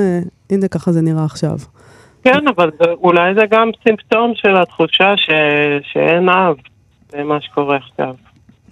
[0.51, 1.59] הנה ככה זה נראה עכשיו.
[2.25, 5.31] כן, אבל אולי זה גם סימפטום של התחושה ש...
[5.93, 6.57] שאין אב
[7.13, 8.15] במה שקורה עכשיו.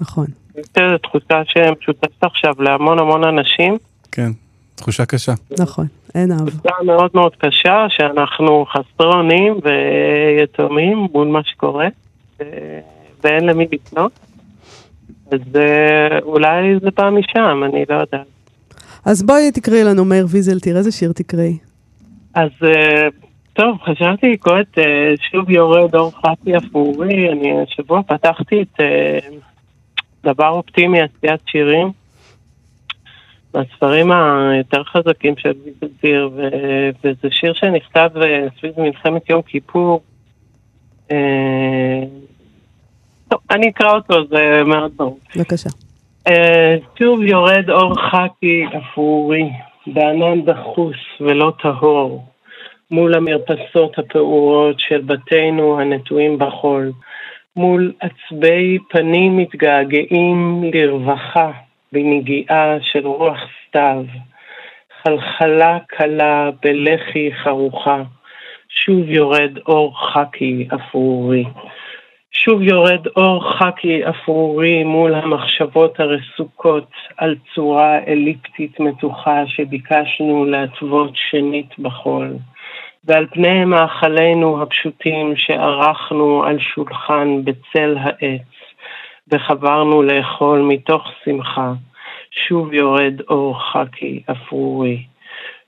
[0.00, 0.26] נכון.
[0.54, 3.76] זו תחושה שמשותפת עכשיו להמון המון אנשים.
[4.12, 4.30] כן,
[4.74, 5.32] תחושה קשה.
[5.58, 6.50] נכון, אין אב.
[6.50, 11.88] תחושה מאוד מאוד קשה שאנחנו חסרי אונים ויתומים מול מה שקורה,
[13.24, 14.12] ואין למי לפנות.
[15.32, 18.26] אז אה, אולי זה בא משם, אני לא יודעת.
[19.04, 21.58] אז בואי תקראי לנו, מאיר ויזל, תראה איזה שיר תקראי.
[22.34, 23.08] אז אה,
[23.58, 29.18] טוב, חשבתי לקרוא את אה, שוב יורד אור חפי אפורי, אני השבוע פתחתי את אה,
[30.24, 31.92] דבר אופטימי, עשיית שירים,
[33.54, 36.30] מהספרים היותר חזקים של ביטלטיר,
[37.04, 40.02] וזה שיר שנכתב אה, סביב מלחמת יום כיפור.
[43.28, 45.18] טוב, אני אקרא אותו, זה מאוד ברור.
[45.36, 45.70] בבקשה.
[46.98, 49.50] שוב יורד אור חפי אפורי,
[49.86, 52.38] בענן דחוס ולא טהור.
[52.90, 56.92] מול המרפסות הפעורות של בתינו הנטועים בחול,
[57.57, 61.51] מול עצבי פנים מתגעגעים לרווחה
[61.92, 64.05] בנגיעה של רוח סתיו,
[65.03, 68.03] חלחלה קלה בלחי חרוכה,
[68.68, 71.44] שוב יורד אור חקי אפרורי.
[72.33, 81.79] שוב יורד אור חקי אפרורי מול המחשבות הרסוקות על צורה אליפטית מתוחה שביקשנו להתוות שנית
[81.79, 82.37] בחול.
[83.04, 88.42] ועל פני מאכלינו הפשוטים שערכנו על שולחן בצל העץ,
[89.28, 91.72] וחברנו לאכול מתוך שמחה,
[92.30, 95.02] שוב יורד אור חקי אפרורי.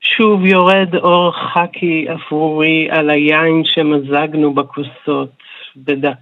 [0.01, 5.29] שוב יורד אור חקי אפרורי על היין שמזגנו בכוסות,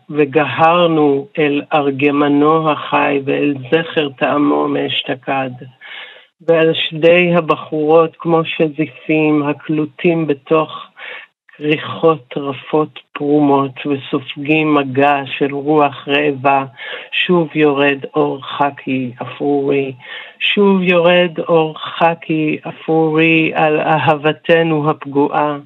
[0.09, 5.51] וגהרנו אל ארגמנו החי ואל זכר טעמו מאשתקד.
[6.47, 10.71] ועל שדי הבחורות כמו שזיפים הקלוטים בתוך
[11.59, 16.65] ריחות רפות פרומות וסופגים מגע של רוח רעבה,
[17.11, 19.93] שוב יורד אור חכי אפרורי,
[20.39, 25.57] שוב יורד אור חכי אפרורי על אהבתנו הפגועה,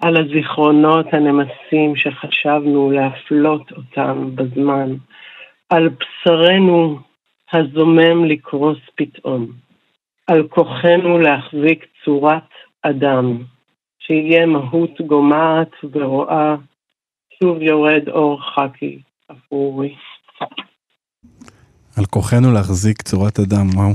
[0.00, 4.94] על הזיכרונות הנמסים שחשבנו להפלות אותם בזמן,
[5.70, 6.98] על בשרנו
[7.52, 9.67] הזומם לקרוס פתאום,
[10.28, 12.48] על כוחנו להחזיק צורת
[12.82, 13.38] אדם.
[13.98, 16.54] שיהיה מהות גומעת ורואה,
[17.42, 18.98] שוב יורד אור חכי
[19.32, 19.94] אפורי.
[21.96, 23.90] על כוחנו להחזיק צורת אדם, וואו.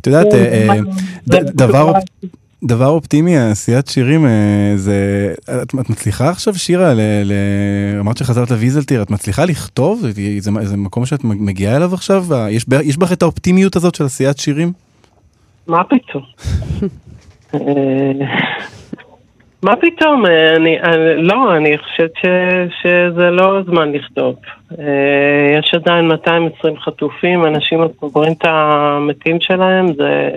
[0.00, 0.70] את יודעת, כן,
[1.34, 1.92] אה, דבר...
[2.66, 5.34] דבר אופטימי, עשיית שירים, אה, זה...
[5.62, 7.32] את, את מצליחה עכשיו, שירה, ל, ל,
[8.00, 10.00] אמרת שחזרת לוויזלטיר, את מצליחה לכתוב?
[10.00, 12.24] זה, זה, זה מקום שאת מגיעה אליו עכשיו?
[12.50, 14.72] יש, יש בך את האופטימיות הזאת של עשיית שירים?
[15.66, 16.22] מה פתאום?
[19.64, 22.26] מה פתאום, אה, אני, אני, לא, אני חושבת ש,
[22.82, 24.34] שזה לא זמן לכתוב.
[24.78, 30.30] אה, יש עדיין 220 חטופים, אנשים עוברים את המתים שלהם, זה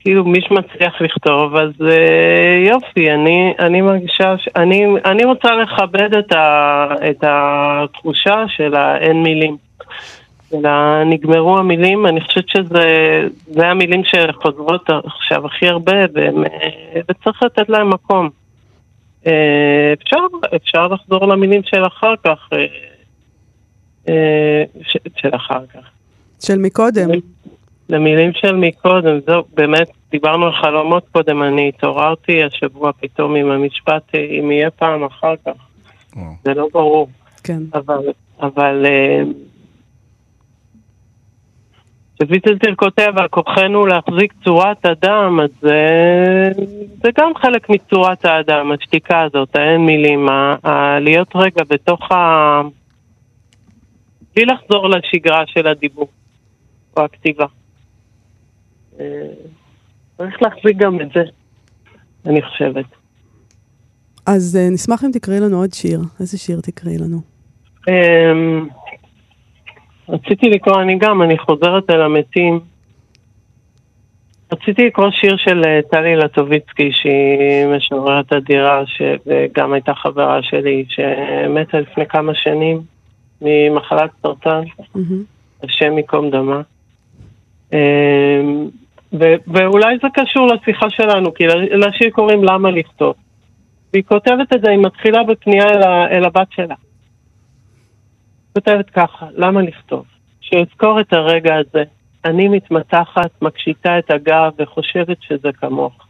[0.00, 6.14] כאילו מי שמצליח לכתוב, אז אה, יופי, אני, אני מרגישה, ש, אני, אני רוצה לכבד
[6.14, 9.69] את, ה, את התחושה של האין מילים.
[10.54, 16.44] אלא נגמרו המילים, אני חושבת שזה המילים שחוזרות עכשיו הכי הרבה, והם,
[17.08, 18.30] וצריך לתת להם מקום.
[19.26, 20.16] אה, אפשר,
[20.56, 22.64] אפשר לחזור למילים של אחר כך, אה,
[24.08, 24.64] אה,
[25.16, 25.90] של אחר כך.
[26.40, 27.08] של מקודם.
[27.88, 34.14] למילים של מקודם, זהו, באמת, דיברנו על חלומות קודם, אני התעוררתי השבוע פתאום עם המשפט,
[34.14, 35.52] אם יהיה פעם אחר כך.
[36.16, 36.32] וואו.
[36.44, 37.08] זה לא ברור.
[37.44, 37.62] כן.
[37.74, 37.98] אבל,
[38.40, 38.86] אבל
[42.28, 45.78] וויטלטיר כותב על כוחנו להחזיק צורת אדם, אז זה,
[47.02, 52.60] זה גם חלק מצורת האדם, השתיקה הזאת, האין מילים, ה, ה, להיות רגע בתוך ה...
[54.34, 56.08] בלי לחזור לשגרה של הדיבור
[56.96, 57.46] או הכתיבה.
[59.00, 59.04] אה,
[60.16, 61.22] צריך להחזיק גם את זה,
[62.26, 62.84] אני חושבת.
[64.26, 66.00] אז אה, נשמח אם תקראי לנו עוד שיר.
[66.20, 67.20] איזה שיר תקראי לנו?
[70.10, 72.60] רציתי לקרוא, אני גם, אני חוזרת אל המתים.
[74.52, 81.80] רציתי לקרוא שיר של אה, טלי לטוביצקי, שהיא משוררת אדירה, שגם הייתה חברה שלי, שמתה
[81.80, 82.80] לפני כמה שנים
[83.42, 84.60] ממחלת סרטן,
[85.62, 86.60] השם ייקום דמה.
[87.72, 88.68] אמ,
[89.46, 93.14] ואולי זה קשור לשיחה שלנו, כי לשיר קוראים למה לכתוב.
[93.92, 96.74] והיא כותבת את זה, היא מתחילה בפנייה אל, אל הבת שלה.
[98.52, 100.04] כותבת ככה, למה לכתוב?
[100.40, 101.82] שאזכור את הרגע הזה.
[102.24, 106.06] אני מתמתחת, מקשיטה את הגב וחושבת שזה כמוך.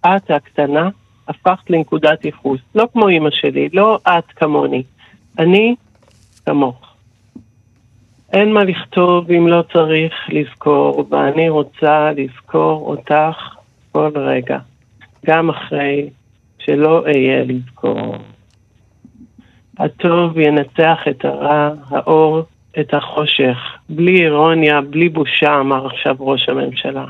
[0.00, 0.88] את הקטנה
[1.28, 4.82] הפכת לנקודת ייחוס, לא כמו אימא שלי, לא את כמוני,
[5.38, 5.74] אני
[6.46, 6.94] כמוך.
[8.32, 13.36] אין מה לכתוב אם לא צריך לזכור, ואני רוצה לזכור אותך
[13.92, 14.58] כל רגע,
[15.26, 16.10] גם אחרי
[16.58, 18.16] שלא אהיה לזכור.
[19.78, 22.42] הטוב ינצח את הרע, האור
[22.80, 27.04] את החושך, בלי אירוניה, בלי בושה, אמר עכשיו ראש הממשלה.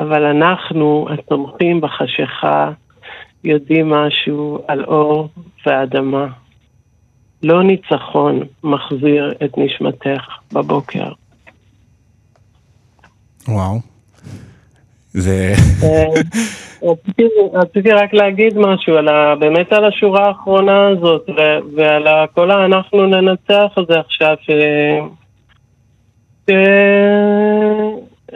[0.00, 2.70] אבל אנחנו, התומכים בחשיכה,
[3.44, 5.28] יודעים משהו על אור
[5.66, 6.26] ואדמה.
[7.42, 11.08] לא ניצחון מחזיר את נשמתך בבוקר.
[13.48, 13.95] וואו.
[15.16, 15.52] זה...
[15.82, 16.04] אה,
[17.52, 21.30] רציתי רק להגיד משהו על ה, באמת על השורה האחרונה הזאת
[21.76, 24.50] ועל כל ה"אנחנו ננצח" הזה עכשיו, ש...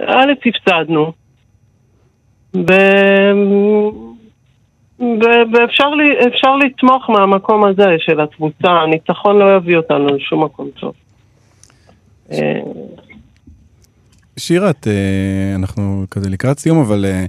[0.06, 1.12] א', הפסדנו.
[5.52, 10.94] ואפשר לתמוך מהמקום הזה של התבוצה, הניצחון לא יביא אותנו לשום מקום טוב.
[14.40, 17.24] אה, שירה, את, אה, אנחנו כזה לקראת סיום, אבל אה,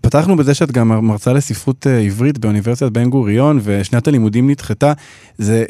[0.00, 4.92] פתחנו בזה שאת גם מרצה לספרות אה, עברית באוניברסיטת בן גוריון, ושנת הלימודים נדחתה.
[5.38, 5.64] זה,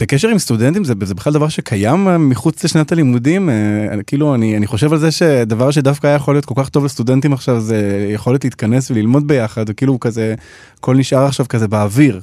[0.00, 3.48] בקשר עם סטודנטים, זה, זה בכלל דבר שקיים מחוץ לשנת הלימודים?
[4.06, 7.32] כאילו, אני, אני חושב על זה שדבר שדווקא היה יכול להיות כל כך טוב לסטודנטים
[7.32, 10.34] עכשיו, זה יכולת להתכנס וללמוד ביחד, וכאילו כזה,
[10.78, 12.20] הכל נשאר עכשיו כזה באוויר.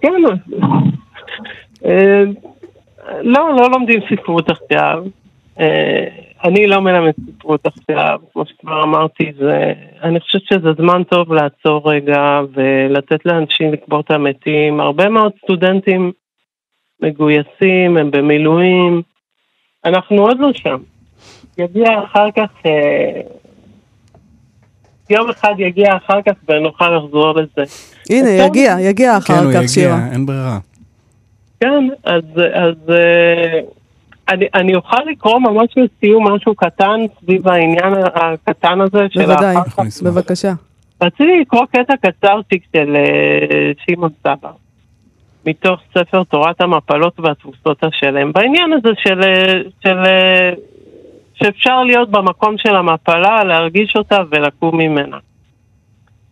[0.00, 0.22] כן.
[3.22, 5.04] לא, לא לומדים ספרות עכשיו.
[5.60, 6.04] אה,
[6.44, 11.90] אני לא מלמד ספרות עכשיו, כמו שכבר אמרתי, זה, אני חושבת שזה זמן טוב לעצור
[11.90, 14.80] רגע ולתת לאנשים לקבור את המתים.
[14.80, 16.12] הרבה מאוד סטודנטים
[17.02, 19.02] מגויסים, הם במילואים,
[19.84, 20.78] אנחנו עוד לא שם.
[21.58, 23.20] יגיע אחר כך, אה,
[25.10, 27.74] יום אחד יגיע אחר כך ונוכל לחזור לזה.
[28.10, 29.98] הנה, יגיע, יגיע אחר כן, הוא כך, יגיע, שירה.
[30.12, 30.58] אין ברירה.
[31.60, 33.60] כן, אז, אז אה,
[34.32, 39.56] אני, אני אוכל לקרוא ממש לסיום משהו קטן סביב העניין הקטן הזה של בוודאי.
[40.04, 40.52] בבקשה.
[41.02, 44.50] רציתי לקרוא קטע קצרצ'יק של אה, שמעון סבא,
[45.46, 50.52] מתוך ספר תורת המפלות והתבוסות השלם, בעניין הזה של, אה, של, אה,
[51.34, 55.18] שאפשר להיות במקום של המפלה, להרגיש אותה ולקום ממנה.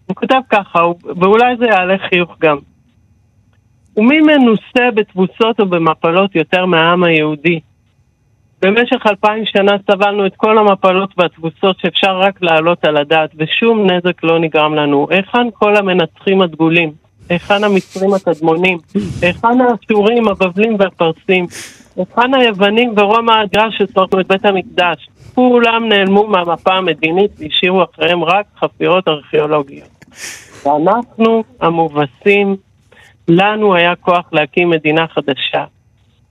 [0.06, 0.82] הוא כותב ככה,
[1.20, 2.56] ואולי זה יעלה חיוך גם.
[3.96, 7.60] ומי מנוסה בתבוסות ובמפלות יותר מהעם היהודי?
[8.62, 14.24] במשך אלפיים שנה סבלנו את כל המפלות והתבוסות שאפשר רק להעלות על הדעת, ושום נזק
[14.24, 15.06] לא נגרם לנו.
[15.10, 16.92] היכן כל המנצחים הדגולים?
[17.28, 18.78] היכן המצרים הקדמונים?
[19.22, 21.46] היכן האשורים, הבבלים והפרסים?
[21.96, 25.08] היכן היוונים ורומא האדירה ששרפנו את בית המקדש?
[25.34, 30.04] כולם נעלמו מהמפה המדינית והשאירו אחריהם רק חפירות ארכיאולוגיות.
[30.66, 32.56] ואנחנו, המובסים,
[33.28, 35.64] לנו היה כוח להקים מדינה חדשה.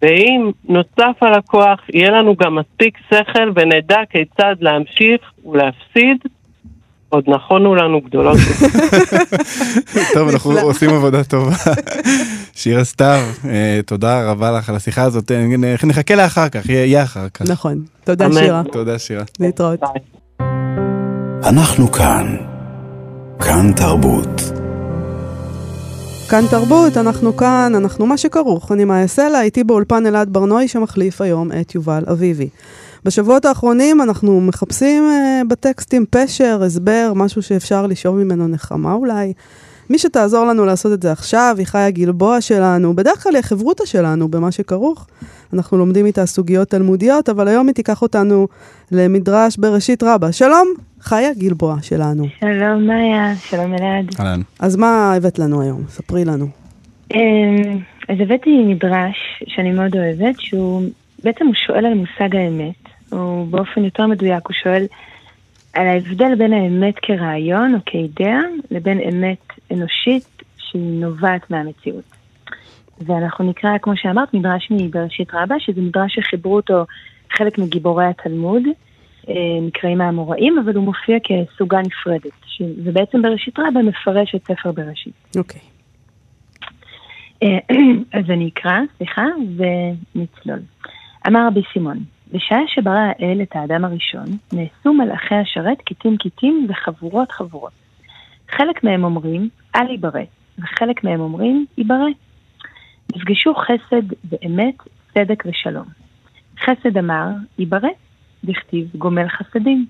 [0.01, 6.17] ואם נוסף על הכוח, יהיה לנו גם מספיק שכל ונדע כיצד להמשיך ולהפסיד,
[7.09, 8.37] עוד נכונו לנו גדולות.
[10.13, 10.59] טוב, אנחנו.
[10.59, 11.55] עושים עבודה טובה.
[12.55, 15.31] שירה סתיו, אה, תודה רבה לך על השיחה הזאת.
[15.31, 15.45] אה,
[15.83, 17.49] נחכה לה אחר כך, יהיה אחר כך.
[17.49, 17.83] נכון.
[18.03, 18.27] תודה.
[18.33, 18.61] שירה.
[18.71, 19.23] תודה, שירה.
[19.39, 19.79] להתראות.
[21.43, 22.35] אנחנו כאן.
[23.39, 24.68] כאן תרבות.
[26.29, 28.71] כאן תרבות, אנחנו כאן, אנחנו מה שכרוך.
[28.71, 32.49] אני מאיה סלע, איתי באולפן אלעד ברנועי שמחליף היום את יובל אביבי.
[33.05, 39.33] בשבועות האחרונים אנחנו מחפשים אה, בטקסטים פשר, הסבר, משהו שאפשר לשאוב ממנו נחמה אולי.
[39.89, 43.85] מי שתעזור לנו לעשות את זה עכשיו היא חיה גלבוע שלנו, בדרך כלל היא החברותה
[43.85, 45.07] שלנו במה שכרוך.
[45.53, 48.47] אנחנו לומדים איתה סוגיות תלמודיות, אבל היום היא תיקח אותנו
[48.91, 50.31] למדרש בראשית רבה.
[50.31, 50.67] שלום,
[51.01, 52.25] חיה גלבוע שלנו.
[52.39, 54.05] שלום מאיה, שלום אלעד.
[54.19, 54.41] אהלן.
[54.59, 55.83] אז מה הבאת לנו היום?
[55.87, 56.47] ספרי לנו.
[57.13, 60.81] אמ, אז הבאתי מדרש שאני מאוד אוהבת, שהוא
[61.23, 64.85] בעצם הוא שואל על מושג האמת, או באופן יותר מדויק, הוא שואל
[65.73, 68.39] על ההבדל בין האמת כרעיון או כאידאה
[68.71, 72.03] לבין אמת אנושית שהיא נובעת מהמציאות.
[73.07, 76.85] ואנחנו נקרא, כמו שאמרת, מדרש מבראשית רבה, שזה מדרש שחיברו אותו
[77.37, 78.63] חלק מגיבורי התלמוד,
[79.61, 82.31] נקראים מהאמוראים, אבל הוא מופיע כסוגה נפרדת.
[82.45, 85.13] ש- ובעצם בראשית רבה מפרש את ספר בראשית.
[85.37, 85.61] אוקיי.
[87.43, 87.57] אה,
[88.19, 89.25] אז אני אקרא, סליחה,
[90.15, 90.59] ונצלול.
[91.27, 91.97] אמר רבי סימון,
[92.33, 97.71] בשעה שברא האל את האדם הראשון, נעשו מלאכי השרת קיטים קיטים וחבורות חבורות.
[98.49, 100.21] חלק מהם אומרים, אל ייברא,
[100.59, 102.07] וחלק מהם אומרים, ייברא.
[103.15, 104.75] נפגשו חסד ואמת,
[105.13, 105.85] צדק ושלום.
[106.59, 107.25] חסד אמר,
[107.59, 107.89] ייברא,
[108.43, 109.85] דכתיב גומל חסדים.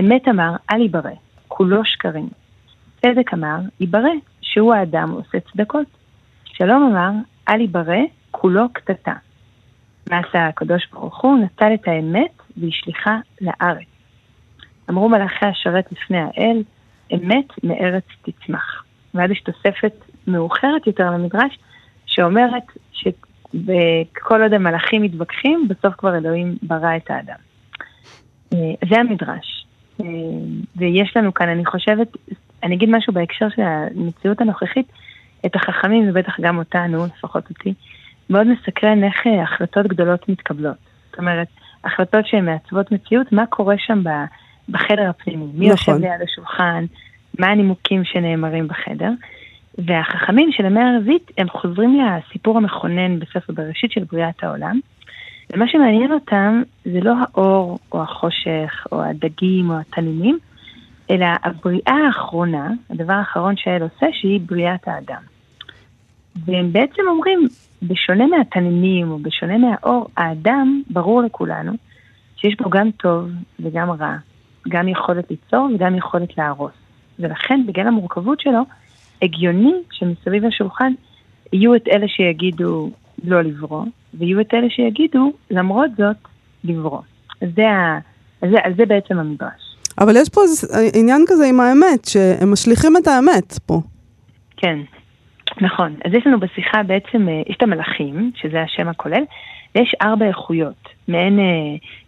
[0.00, 1.10] אמת אמר, אל ייברא,
[1.48, 2.28] כולו שקרים.
[3.02, 5.86] צדק אמר, ייברא, שהוא האדם עושה צדקות.
[6.44, 7.10] שלום אמר,
[7.48, 9.12] אל ייברא, כולו קטטה.
[10.10, 11.38] מה עשה הקדוש ברוך הוא?
[11.38, 13.86] נטל את האמת והשליחה לארץ.
[14.90, 16.62] אמרו מלאכי השרת לפני האל,
[17.14, 18.84] אמת מארץ תצמח.
[19.14, 19.94] ואז יש תוספת
[20.26, 21.58] מאוחרת יותר למדרש,
[22.06, 27.36] שאומרת שכל עוד המלאכים מתווכחים, בסוף כבר אלוהים ברא את האדם.
[28.54, 29.66] אה, זה המדרש.
[30.00, 30.06] אה,
[30.76, 32.08] ויש לנו כאן, אני חושבת,
[32.62, 34.86] אני אגיד משהו בהקשר של המציאות הנוכחית,
[35.46, 37.74] את החכמים, ובטח גם אותנו, לפחות אותי,
[38.30, 40.76] מאוד מסקרן איך אה, החלטות גדולות מתקבלות.
[41.10, 41.48] זאת אומרת,
[41.84, 44.02] החלטות שהן מעצבות מציאות, מה קורה שם
[44.68, 45.44] בחדר הפנימי?
[45.54, 45.70] מי נכון.
[45.70, 46.84] יושב ליד השולחן?
[47.38, 49.10] מה הנימוקים שנאמרים בחדר?
[49.78, 54.80] והחכמים של המאה הרביעית, הם חוזרים לסיפור המכונן בספר בראשית של בריאת העולם.
[55.52, 60.38] ומה שמעניין אותם זה לא האור או החושך או הדגים או התנינים,
[61.10, 65.22] אלא הבריאה האחרונה, הדבר האחרון שהאל עושה, שהיא בריאת האדם.
[66.44, 67.48] והם בעצם אומרים,
[67.82, 71.72] בשונה מהתנינים או בשונה מהאור, האדם, ברור לכולנו,
[72.36, 73.30] שיש בו גם טוב
[73.60, 74.16] וגם רע,
[74.68, 76.72] גם יכולת ליצור וגם יכולת להרוס.
[77.18, 78.60] ולכן, בגלל המורכבות שלו,
[79.22, 80.92] הגיוני שמסביב לשולחן
[81.52, 82.90] יהיו את אלה שיגידו
[83.24, 83.84] לא לברוא,
[84.18, 86.16] ויהיו את אלה שיגידו, למרות זאת,
[86.64, 87.00] לברוא.
[87.40, 87.98] זה, ה...
[88.40, 89.76] זה, זה בעצם המדרש.
[89.98, 90.40] אבל יש פה
[90.94, 93.80] עניין כזה עם האמת, שהם משליכים את האמת פה.
[94.56, 94.78] כן,
[95.60, 95.96] נכון.
[96.04, 99.22] אז יש לנו בשיחה בעצם, אה, יש את המלאכים, שזה השם הכולל,
[99.74, 101.44] ויש ארבע איכויות, מעין אה,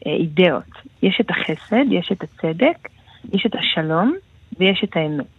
[0.07, 0.72] אה, אידאות.
[1.02, 2.88] יש את החסד, יש את הצדק,
[3.32, 4.14] יש את השלום
[4.59, 5.36] ויש את האמת.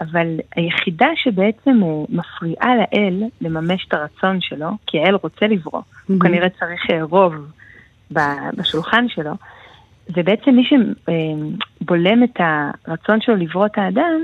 [0.00, 0.26] אבל
[0.56, 6.48] היחידה שבעצם אה, מפריעה לאל לממש את הרצון שלו, כי האל רוצה לברוא, הוא כנראה
[6.48, 7.34] צריך אה, רוב
[8.56, 9.32] בשולחן שלו,
[10.16, 12.40] ובעצם מי שבולם את
[12.86, 14.20] הרצון שלו לברוא את האדם,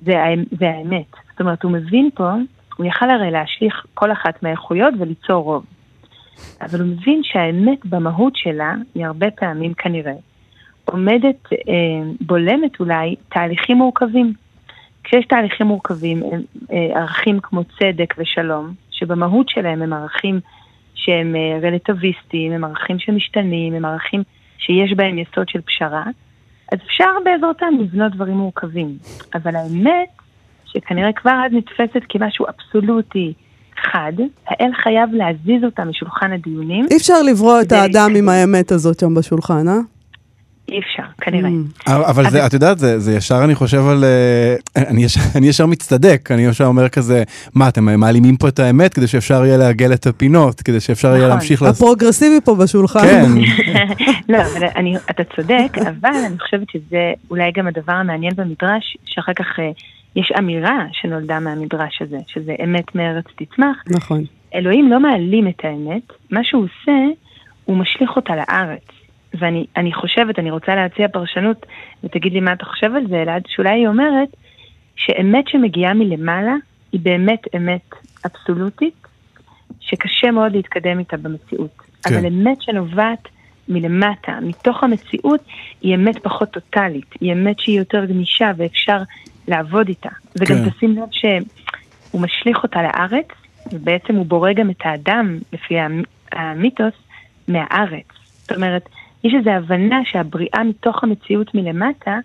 [0.00, 0.14] זה,
[0.58, 1.10] זה האמת.
[1.30, 2.32] זאת אומרת, הוא מבין פה,
[2.76, 5.64] הוא יכל הרי להשליך כל אחת מהאיכויות וליצור רוב.
[6.60, 10.12] אבל הוא מבין שהאמת במהות שלה, היא הרבה פעמים כנראה,
[10.84, 14.32] עומדת, אה, בולמת אולי, תהליכים מורכבים.
[15.06, 16.22] כשיש תהליכים מורכבים,
[16.72, 20.40] אה, ערכים כמו צדק ושלום, שבמהות שלהם הם ערכים
[20.94, 24.22] שהם אה, רלטיביסטיים, הם ערכים שמשתנים, הם ערכים
[24.58, 26.04] שיש בהם יסוד של פשרה,
[26.72, 28.98] אז אפשר בעזרתם לבנות דברים מורכבים.
[29.34, 30.08] אבל האמת,
[30.64, 33.32] שכנראה כבר אז נתפסת כמשהו אבסולוטי
[33.82, 34.12] חד,
[34.48, 36.86] האל חייב להזיז אותה משולחן הדיונים.
[36.90, 39.95] אי אפשר לברוא את האדם עם האמת הזאת שם בשולחן, אה?
[40.68, 41.50] אי אפשר, כנראה.
[41.50, 41.90] Mm.
[41.90, 44.04] אבל זה, את יודעת, זה, זה ישר אני חושב על...
[44.04, 44.56] אה,
[44.90, 47.22] אני ישר, אני ישר מצטדק, אני ישר אומר כזה,
[47.54, 51.18] מה, אתם מעלימים פה את האמת כדי שאפשר יהיה לעגל את הפינות, כדי שאפשר יהיה
[51.18, 51.30] נכון.
[51.30, 51.76] להמשיך לעשות...
[51.76, 53.00] הפרוגרסיבי פה בשולחן.
[53.00, 53.30] כן,
[54.32, 59.32] לא, אבל אני, אתה צודק, אבל אני חושבת שזה אולי גם הדבר המעניין במדרש, שאחר
[59.32, 59.70] כך אה,
[60.16, 63.76] יש אמירה שנולדה מהמדרש הזה, שזה אמת מארץ תצמח.
[63.90, 64.24] נכון.
[64.54, 66.92] אלוהים לא מעלים את האמת, מה שהוא עושה,
[67.64, 68.95] הוא משליך אותה לארץ.
[69.38, 71.66] ואני אני חושבת, אני רוצה להציע פרשנות,
[72.04, 74.28] ותגיד לי מה אתה חושב על זה, אלעד, שאולי היא אומרת
[74.96, 76.54] שאמת שמגיעה מלמעלה
[76.92, 77.90] היא באמת אמת
[78.26, 78.94] אבסולוטית,
[79.80, 81.76] שקשה מאוד להתקדם איתה במציאות.
[81.78, 82.14] כן.
[82.14, 83.28] אבל אמת שנובעת
[83.68, 85.40] מלמטה, מתוך המציאות,
[85.80, 88.98] היא אמת פחות טוטאלית, היא אמת שהיא יותר גמישה ואפשר
[89.48, 90.08] לעבוד איתה.
[90.36, 90.70] וגם כן.
[90.70, 93.26] תשים לב שהוא משליך אותה לארץ,
[93.72, 96.94] ובעצם הוא בורא גם את האדם, לפי המ- המיתוס,
[97.48, 98.06] מהארץ.
[98.42, 98.88] זאת אומרת,
[99.24, 102.18] יש איזו הבנה שהבריאה מתוך המציאות מלמטה,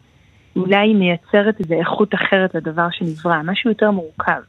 [0.55, 4.41] אולי היא מייצרת איזו איכות אחרת לדבר שנברא, משהו יותר מורכב.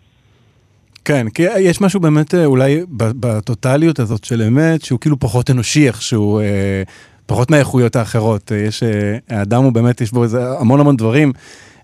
[1.04, 5.86] כן, כי יש משהו באמת אה, אולי בטוטליות הזאת של אמת, שהוא כאילו פחות אנושי
[5.86, 6.82] איכשהו, אה,
[7.26, 8.52] פחות מהאיכויות האחרות.
[8.52, 11.32] אה, יש, אה, האדם הוא באמת, יש בו איזה המון המון דברים.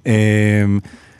[0.06, 0.12] אה,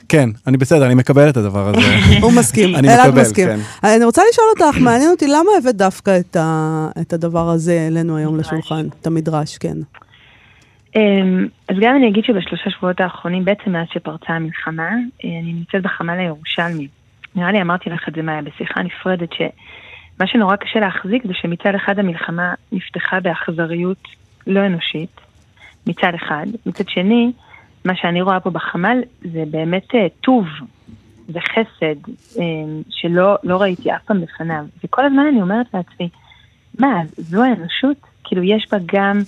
[0.09, 1.81] כן, אני בסדר, אני מקבל את הדבר הזה.
[2.23, 3.47] הוא מסכים, אני אלעד מקבל, מסכים.
[3.47, 3.59] כן.
[3.95, 8.17] אני רוצה לשאול אותך, מעניין אותי, למה הבאת דווקא את ה- את הדבר הזה אלינו
[8.17, 8.37] היום.
[8.37, 8.85] לשולחן?
[9.01, 9.77] את המדרש, כן.
[10.95, 14.83] אמ, אז גם אני אגיד שבשלושה שבועות האחרונים, בעצם מאז שפרצה המלחמה,
[15.23, 16.87] אה, אני נמצאת בחמ"ל הירושלמי.
[17.35, 21.75] נראה לי אמרתי לך את זה, מאיה, בשיחה נפרדת, שמה שנורא קשה להחזיק זה שמצד
[21.75, 24.03] אחד המלחמה נפתחה באכזריות
[24.47, 25.21] לא אנושית,
[25.87, 26.45] מצד אחד.
[26.65, 27.31] מצד שני,
[27.89, 30.45] מה שאני רואה פה בחמ"ל זה באמת אה, טוב,
[31.27, 32.43] זה חסד, אה,
[32.89, 34.65] שלא לא ראיתי אף פעם לפניו.
[34.83, 36.09] וכל הזמן אני אומרת לעצמי,
[36.79, 37.97] מה, זו האנושות?
[38.23, 39.19] כאילו, יש בה גם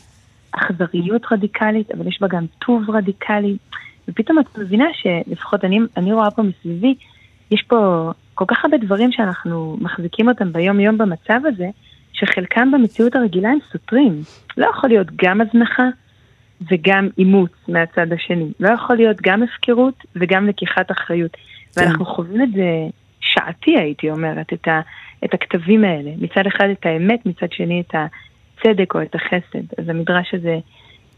[0.51, 3.57] אכזריות רדיקלית, אבל יש בה גם טוב רדיקלי.
[4.07, 6.95] ופתאום את מבינה שלפחות אני, אני רואה פה מסביבי,
[7.51, 11.69] יש פה כל כך הרבה דברים שאנחנו מחזיקים אותם ביום-יום במצב הזה,
[12.13, 14.21] שחלקם במציאות הרגילה הם סותרים.
[14.57, 15.83] לא יכול להיות גם הזנחה
[16.71, 18.51] וגם אימוץ מהצד השני.
[18.59, 21.37] לא יכול להיות גם הפקרות וגם לקיחת אחריות.
[21.77, 22.69] ואנחנו חווים את זה
[23.19, 24.81] שעתי, הייתי אומרת, את, ה,
[25.25, 26.11] את הכתבים האלה.
[26.17, 29.65] מצד אחד את האמת, מצד שני את הצדק או את החסד.
[29.77, 30.57] אז המדרש הזה...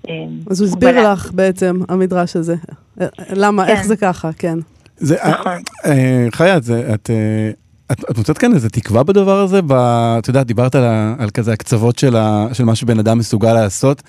[0.09, 0.13] אה,
[0.49, 1.11] אז הוא הסביר.
[1.13, 2.55] לך בעצם, המדרש הזה.
[3.01, 3.71] אה, למה, כן.
[3.71, 4.57] איך זה ככה, כן.
[4.97, 5.51] זה, נכון.
[5.85, 7.49] אה, חיה, את, זה- את, אה,
[7.91, 9.61] את, את מוצאת כאן איזה תקווה בדבר הזה?
[9.61, 9.71] ב,
[10.19, 10.83] את יודעת, דיברת על,
[11.19, 14.01] על כזה הקצוות של, ה, של מה שבן אדם מסוגל לעשות.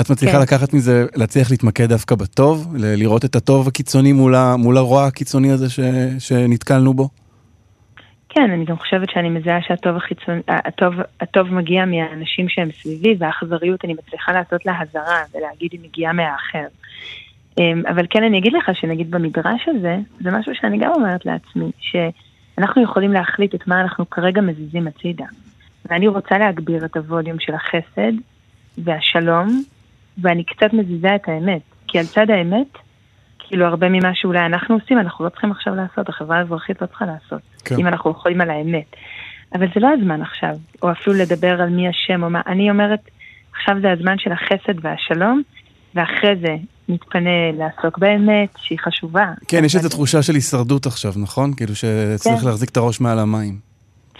[0.00, 0.42] את מצליחה כן.
[0.42, 2.76] לקחת מזה, להצליח להתמקד דווקא בטוב?
[2.76, 5.80] ל- לראות את הטוב הקיצוני מול, ה, מול הרוע הקיצוני הזה ש,
[6.18, 7.08] שנתקלנו בו?
[8.28, 13.84] כן, אני גם חושבת שאני מזהה שהטוב החיצון, הטוב, הטוב מגיע מהאנשים שהם סביבי, והאכזריות
[13.84, 16.66] אני מצליחה לעשות לה הזרה ולהגיד היא מגיעה מהאחר.
[17.58, 21.70] אמ, אבל כן אני אגיד לך שנגיד במדרש הזה, זה משהו שאני גם אומרת לעצמי,
[21.80, 25.24] שאנחנו יכולים להחליט את מה אנחנו כרגע מזיזים הצידה.
[25.84, 28.12] ואני רוצה להגביר את הווליום של החסד
[28.78, 29.62] והשלום,
[30.18, 31.62] ואני קצת מזיזה את האמת.
[31.88, 32.78] כי על צד האמת,
[33.38, 37.06] כאילו הרבה ממה שאולי אנחנו עושים, אנחנו לא צריכים עכשיו לעשות, החברה האזרחית לא צריכה
[37.06, 37.40] לעשות.
[37.64, 37.76] כן.
[37.78, 38.96] אם אנחנו יכולים על האמת.
[39.54, 42.40] אבל זה לא הזמן עכשיו, או אפילו לדבר על מי השם או מה.
[42.46, 43.00] אני אומרת,
[43.54, 45.42] עכשיו זה הזמן של החסד והשלום,
[45.94, 46.56] ואחרי זה
[46.88, 49.26] נתפנה לעסוק באמת, שהיא חשובה.
[49.48, 51.54] כן, יש איזו תחושה של הישרדות עכשיו, נכון?
[51.56, 52.46] כאילו שצריך כן.
[52.46, 53.58] להחזיק את הראש מעל המים.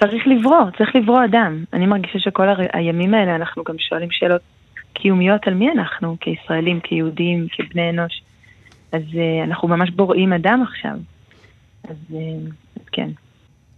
[0.01, 1.64] צריך לברוא, צריך לברוא אדם.
[1.72, 2.61] אני מרגישה שכל הר...
[2.72, 4.40] הימים האלה אנחנו גם שואלים שאלות
[4.93, 8.22] קיומיות על מי אנחנו, כישראלים, כיהודים, כבני אנוש.
[8.93, 10.97] אז uh, אנחנו ממש בוראים אדם עכשיו.
[11.84, 12.16] אז, uh,
[12.76, 13.11] אז כן,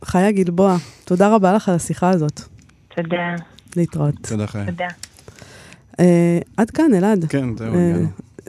[0.05, 2.41] חיה גלבוע, תודה רבה לך על השיחה הזאת.
[2.97, 3.35] תודה,
[3.77, 4.15] להתראות.
[4.29, 4.67] תודה חיה.
[4.67, 4.89] תודה.
[6.01, 7.25] אה, עד כאן, אלעד.
[7.25, 8.07] כן, זהו, אה, הגענו.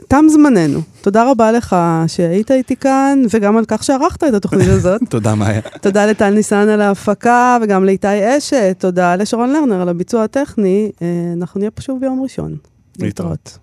[0.08, 0.80] תם זמננו.
[1.00, 1.76] תודה רבה לך
[2.06, 5.00] שהיית איתי כאן, וגם על כך שערכת את התוכנית הזאת.
[5.10, 5.60] תודה, מאיה.
[5.80, 8.76] תודה לטל ניסן על ההפקה, וגם לאיתי אשת.
[8.78, 10.90] תודה לשרון לרנר על הביצוע הטכני.
[11.02, 12.56] אה, אנחנו נהיה פה שוב ביום ראשון.
[12.98, 13.58] להתראות.